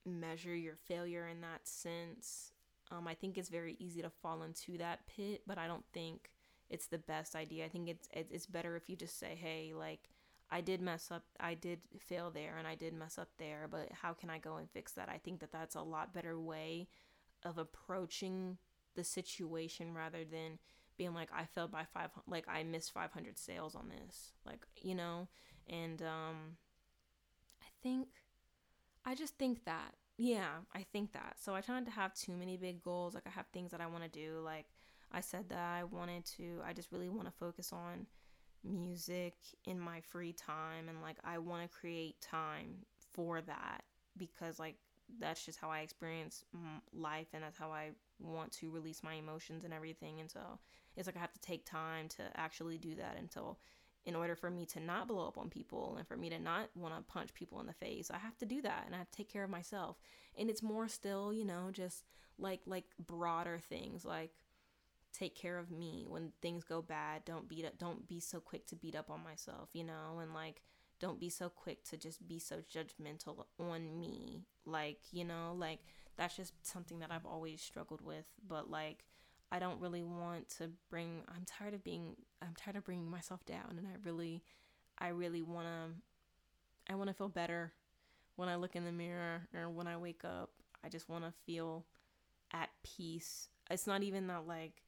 [0.05, 2.53] measure your failure in that sense.
[2.91, 6.31] Um, I think it's very easy to fall into that pit, but I don't think
[6.71, 7.65] it's the best idea.
[7.65, 10.09] I think it's it's better if you just say, "Hey, like
[10.51, 11.25] I did mess up.
[11.41, 14.57] I did fail there and I did mess up there, but how can I go
[14.57, 16.89] and fix that?" I think that that's a lot better way
[17.43, 18.59] of approaching
[18.95, 20.59] the situation rather than
[20.97, 24.33] being like I failed by 5 like I missed 500 sales on this.
[24.45, 25.29] Like, you know,
[25.69, 26.57] and um
[27.63, 28.09] I think
[29.05, 29.95] I just think that.
[30.19, 31.37] Yeah, I think that.
[31.39, 33.15] So I try not to have too many big goals.
[33.15, 34.41] Like I have things that I want to do.
[34.45, 34.67] Like
[35.13, 38.07] I said that I wanted to I just really want to focus on
[38.65, 39.35] music
[39.65, 42.79] in my free time and like I want to create time
[43.13, 43.83] for that
[44.17, 44.77] because like
[45.21, 46.45] that's just how I experience
[46.93, 50.59] life and that's how I want to release my emotions and everything and so
[50.97, 53.17] it's like I have to take time to actually do that.
[53.19, 53.59] Until
[54.07, 56.69] in order for me to not blow up on people and for me to not
[56.77, 59.11] want to punch people in the face i have to do that and i have
[59.11, 59.99] to take care of myself.
[60.39, 62.05] And it's more still you know just
[62.39, 64.31] like like broader things like
[65.13, 67.25] take care of me when things go bad.
[67.25, 70.35] Don't beat up don't be so quick to beat up on myself you know and
[70.35, 70.63] like
[70.99, 74.45] don't be so quick to just be so judgmental on me.
[74.65, 75.81] Like you know like
[76.17, 78.27] that's just something that i've always struggled with.
[78.47, 79.05] But like
[79.51, 83.45] I don't really want to bring I'm tired of being I'm tired of bringing myself
[83.47, 84.43] down and I really
[84.99, 87.73] I really want to I want to feel better
[88.37, 90.51] when I look in the mirror or when I wake up.
[90.85, 91.85] I just want to feel
[92.53, 93.49] at peace.
[93.71, 94.83] It's not even that like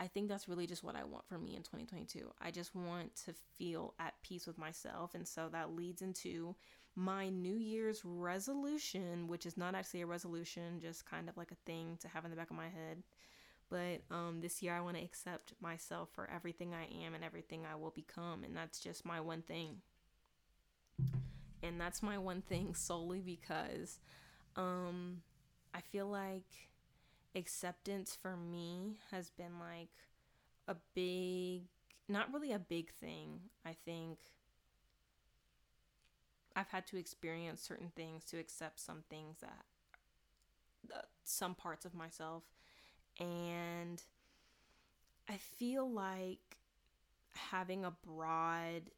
[0.00, 2.30] I think that's really just what I want for me in 2022.
[2.40, 5.14] I just want to feel at peace with myself.
[5.14, 6.54] And so that leads into
[6.98, 11.56] my New Year's resolution, which is not actually a resolution, just kind of like a
[11.64, 13.04] thing to have in the back of my head.
[13.70, 17.62] But um, this year, I want to accept myself for everything I am and everything
[17.70, 18.42] I will become.
[18.42, 19.76] And that's just my one thing.
[21.62, 24.00] And that's my one thing solely because
[24.56, 25.18] um,
[25.72, 26.70] I feel like
[27.36, 29.90] acceptance for me has been like
[30.66, 31.68] a big,
[32.08, 33.38] not really a big thing.
[33.64, 34.18] I think
[36.58, 39.64] I've had to experience certain things to accept some things that,
[40.92, 42.42] uh, some parts of myself.
[43.20, 44.02] And
[45.28, 46.58] I feel like
[47.34, 48.90] having a broad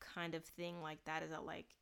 [0.00, 1.76] kind of thing like that is that like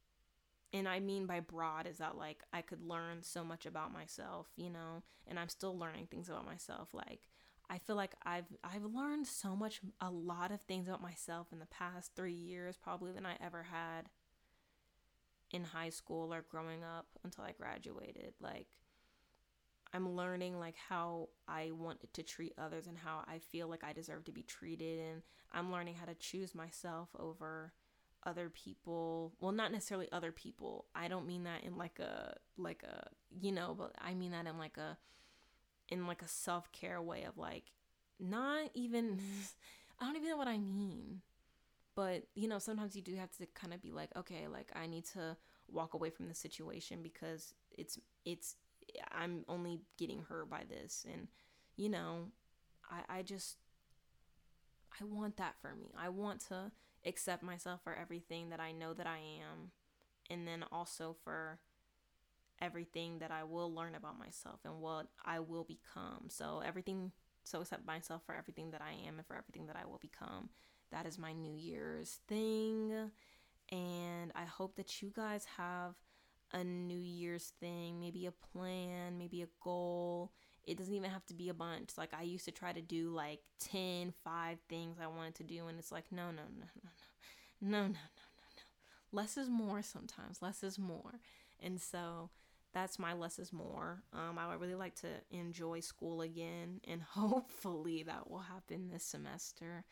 [0.72, 4.46] and I mean by broad is that like I could learn so much about myself,
[4.56, 6.90] you know, and I'm still learning things about myself.
[6.92, 7.28] Like
[7.68, 11.58] I feel like I've I've learned so much a lot of things about myself in
[11.58, 14.08] the past 3 years probably than I ever had
[15.50, 18.34] in high school or growing up until I graduated.
[18.40, 18.68] Like
[19.92, 23.92] I'm learning like how I want to treat others and how I feel like I
[23.92, 25.00] deserve to be treated.
[25.00, 25.22] And
[25.52, 27.72] I'm learning how to choose myself over
[28.24, 29.32] other people.
[29.40, 30.86] Well not necessarily other people.
[30.94, 33.08] I don't mean that in like a like a
[33.40, 34.96] you know but i mean that in like a
[35.88, 37.64] in like a self-care way of like
[38.18, 39.18] not even
[40.00, 41.22] i don't even know what i mean
[42.00, 44.86] but you know sometimes you do have to kind of be like okay like i
[44.86, 45.36] need to
[45.68, 48.56] walk away from the situation because it's it's
[49.12, 51.28] i'm only getting hurt by this and
[51.76, 52.26] you know
[52.90, 53.56] i i just
[55.00, 56.70] i want that for me i want to
[57.06, 59.70] accept myself for everything that I know that I am,
[60.28, 61.58] and then also for
[62.60, 66.28] everything that I will learn about myself and what I will become.
[66.28, 69.86] So, everything, so accept myself for everything that I am and for everything that I
[69.86, 70.50] will become.
[70.92, 72.92] That is my New Year's thing.
[73.70, 75.94] And I hope that you guys have
[76.52, 80.32] a New Year's thing, maybe a plan, maybe a goal
[80.66, 81.96] it doesn't even have to be a bunch.
[81.96, 85.66] Like I used to try to do like 10, 5 things I wanted to do
[85.66, 86.90] and it's like no, no, no, no, no.
[87.62, 88.62] No, no, no, no, no.
[89.12, 90.40] Less is more sometimes.
[90.40, 91.20] Less is more.
[91.62, 92.30] And so
[92.72, 94.02] that's my less is more.
[94.12, 99.04] Um, I would really like to enjoy school again, and hopefully that will happen this
[99.04, 99.84] semester.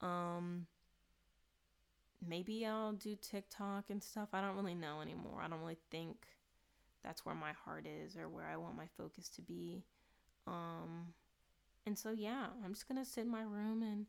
[0.00, 0.66] Um,
[2.26, 4.28] maybe I'll do TikTok and stuff.
[4.32, 5.40] I don't really know anymore.
[5.42, 6.16] I don't really think
[7.04, 9.84] that's where my heart is or where I want my focus to be.
[10.46, 11.14] Um,
[11.86, 14.06] and so, yeah, I'm just going to sit in my room and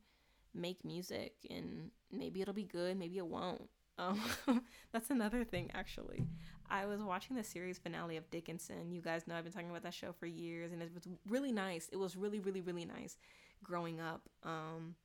[0.53, 3.69] make music, and maybe it'll be good, maybe it won't.
[3.97, 4.21] Um,
[4.91, 6.25] that's another thing, actually.
[6.69, 8.91] I was watching the series finale of Dickinson.
[8.91, 11.51] You guys know I've been talking about that show for years, and it was really
[11.51, 11.89] nice.
[11.91, 13.17] It was really, really, really nice
[13.63, 14.95] growing up um,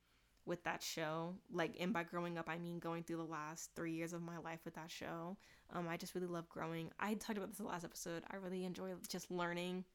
[0.45, 1.35] with that show.
[1.51, 4.37] Like, and by growing up, I mean going through the last three years of my
[4.37, 5.37] life with that show.
[5.73, 6.91] Um, I just really love growing.
[6.99, 8.23] I talked about this in the last episode.
[8.31, 9.85] I really enjoy just learning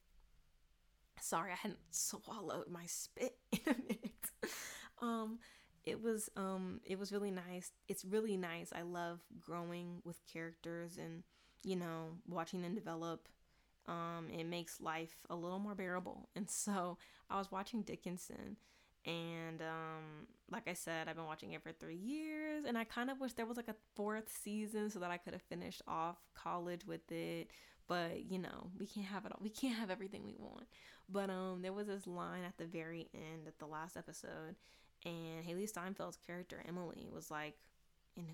[1.21, 4.55] Sorry, I hadn't swallowed my spit in a minute.
[5.03, 5.39] um,
[5.85, 7.73] it was um, it was really nice.
[7.89, 8.73] It's really nice.
[8.75, 11.23] I love growing with characters and
[11.63, 13.29] you know watching them develop.
[13.87, 16.29] Um, it makes life a little more bearable.
[16.37, 16.99] And so
[17.29, 18.57] I was watching Dickinson,
[19.07, 23.11] and um, like I said, I've been watching it for three years, and I kind
[23.11, 26.17] of wish there was like a fourth season so that I could have finished off
[26.35, 27.51] college with it.
[27.89, 29.41] But you know, we can't have it all.
[29.43, 30.67] We can't have everything we want.
[31.09, 34.55] But um, there was this line at the very end at the last episode,
[35.05, 37.57] and Hailee Steinfeld's character Emily was like,
[38.17, 38.27] in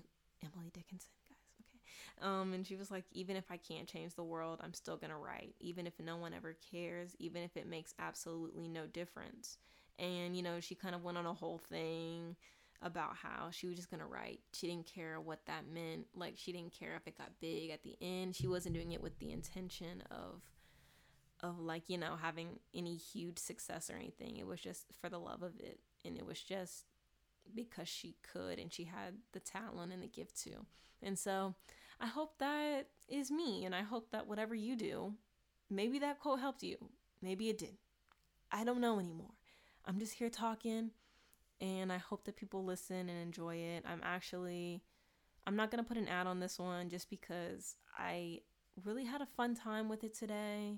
[0.43, 2.27] Emily Dickinson, guys, okay.
[2.27, 5.17] Um, and she was like, even if I can't change the world, I'm still gonna
[5.17, 9.57] write, even if no one ever cares, even if it makes absolutely no difference.
[9.99, 12.35] And you know, she kind of went on a whole thing
[12.81, 14.39] about how she was just gonna write.
[14.53, 16.07] She didn't care what that meant.
[16.15, 18.35] Like she didn't care if it got big at the end.
[18.35, 20.41] She wasn't doing it with the intention of
[21.41, 24.37] of like, you know, having any huge success or anything.
[24.37, 25.79] It was just for the love of it.
[26.05, 26.85] And it was just
[27.53, 30.65] because she could and she had the talent and the gift to.
[31.01, 31.55] And so
[31.99, 33.65] I hope that is me.
[33.65, 35.13] And I hope that whatever you do,
[35.69, 36.77] maybe that quote helped you.
[37.21, 37.77] Maybe it did.
[38.51, 39.36] I don't know anymore.
[39.87, 40.91] I'm just here talking
[41.61, 43.85] and I hope that people listen and enjoy it.
[43.87, 44.83] I'm actually
[45.47, 48.41] I'm not going to put an ad on this one just because I
[48.83, 50.77] really had a fun time with it today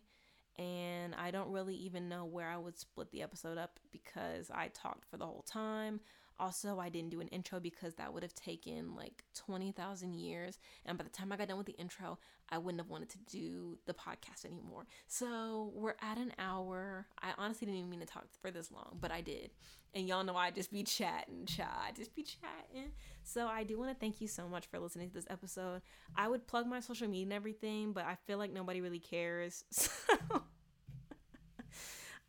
[0.60, 4.68] and I don't really even know where I would split the episode up because I
[4.68, 6.02] talked for the whole time.
[6.40, 10.58] Also, I didn't do an intro because that would have taken like 20,000 years.
[10.86, 12.18] And by the time I got done with the intro,
[12.50, 14.86] I wouldn't have wanted to do the podcast anymore.
[15.08, 17.08] So we're at an hour.
[17.22, 19.52] I honestly didn't even mean to talk for this long, but I did.
[19.94, 22.92] And y'all know I just be chatting, chat, just be chatting.
[23.24, 25.82] So I do want to thank you so much for listening to this episode.
[26.16, 29.64] I would plug my social media and everything, but I feel like nobody really cares.
[29.80, 30.44] So,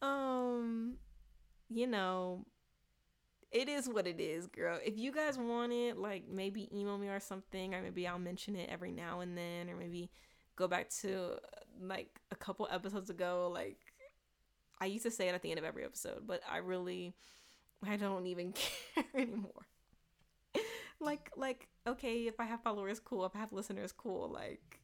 [0.07, 0.95] um,
[1.69, 2.47] you know,
[3.53, 4.79] it is what it is, girl.
[4.85, 8.57] If you guys want it, like maybe email me or something, or maybe I'll mention
[8.57, 10.11] it every now and then, or maybe
[10.57, 11.37] go back to
[11.81, 13.51] like a couple episodes ago.
[13.53, 13.79] Like
[14.81, 17.15] I used to say it at the end of every episode, but I really,
[17.87, 18.53] I don't even
[18.95, 19.67] care anymore.
[21.01, 23.25] like, like, okay, if I have followers, cool.
[23.27, 24.29] If I have listeners, cool.
[24.29, 24.81] Like,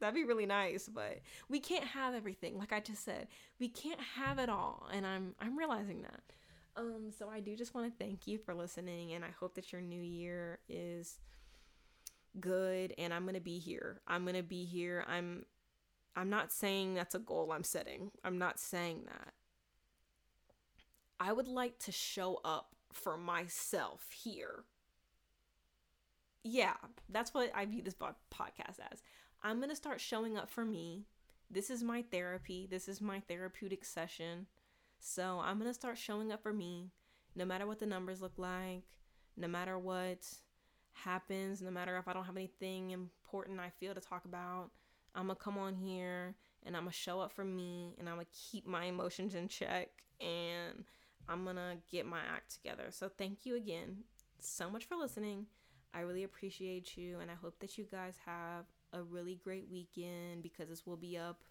[0.00, 3.26] that'd be really nice but we can't have everything like i just said
[3.58, 6.20] we can't have it all and i'm i'm realizing that
[6.76, 9.72] um, so I do just want to thank you for listening, and I hope that
[9.72, 11.18] your new year is
[12.40, 12.94] good.
[12.98, 14.00] And I'm gonna be here.
[14.06, 15.04] I'm gonna be here.
[15.08, 15.44] I'm.
[16.16, 18.12] I'm not saying that's a goal I'm setting.
[18.24, 19.34] I'm not saying that.
[21.18, 24.64] I would like to show up for myself here.
[26.44, 26.74] Yeah,
[27.08, 29.02] that's what I view this podcast as.
[29.42, 31.06] I'm going to start showing up for me.
[31.50, 32.68] This is my therapy.
[32.70, 34.46] This is my therapeutic session.
[35.06, 36.90] So I'm going to start showing up for me
[37.36, 38.84] no matter what the numbers look like,
[39.36, 40.26] no matter what
[40.94, 44.70] happens, no matter if I don't have anything important I feel to talk about.
[45.14, 46.34] I'm going to come on here
[46.64, 49.34] and I'm going to show up for me and I'm going to keep my emotions
[49.34, 49.88] in check
[50.22, 50.84] and
[51.28, 52.86] I'm going to get my act together.
[52.88, 54.04] So thank you again
[54.40, 55.44] so much for listening.
[55.92, 60.42] I really appreciate you and I hope that you guys have a really great weekend
[60.42, 61.44] because this will be up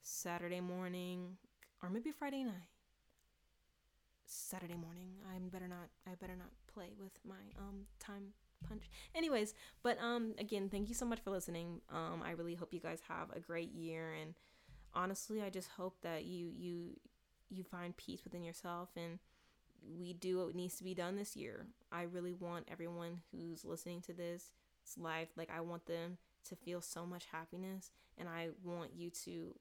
[0.00, 1.36] Saturday morning
[1.84, 2.70] or maybe Friday night.
[4.26, 5.10] Saturday morning.
[5.30, 8.32] I better not I better not play with my um time
[8.66, 8.84] punch.
[9.14, 11.82] Anyways, but um again, thank you so much for listening.
[11.92, 14.34] Um I really hope you guys have a great year and
[14.94, 16.98] honestly, I just hope that you you
[17.50, 19.18] you find peace within yourself and
[19.98, 21.66] we do what needs to be done this year.
[21.92, 24.50] I really want everyone who's listening to this
[24.96, 26.16] live like I want them
[26.48, 29.54] to feel so much happiness and I want you to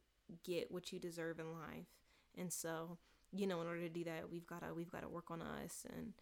[0.46, 1.88] get what you deserve in life.
[2.38, 2.98] And so,
[3.32, 5.42] you know, in order to do that, we've got to we've got to work on
[5.42, 6.14] us and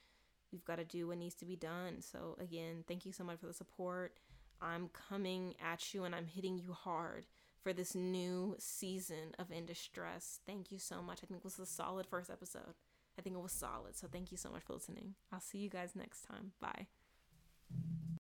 [0.51, 2.01] we've got to do what needs to be done.
[2.01, 4.17] So, again, thank you so much for the support.
[4.61, 7.25] I'm coming at you and I'm hitting you hard
[7.63, 10.39] for this new season of In Distress.
[10.45, 11.19] Thank you so much.
[11.23, 12.75] I think this was a solid first episode.
[13.17, 13.95] I think it was solid.
[13.95, 15.15] So, thank you so much for listening.
[15.31, 16.51] I'll see you guys next time.
[16.59, 16.87] Bye.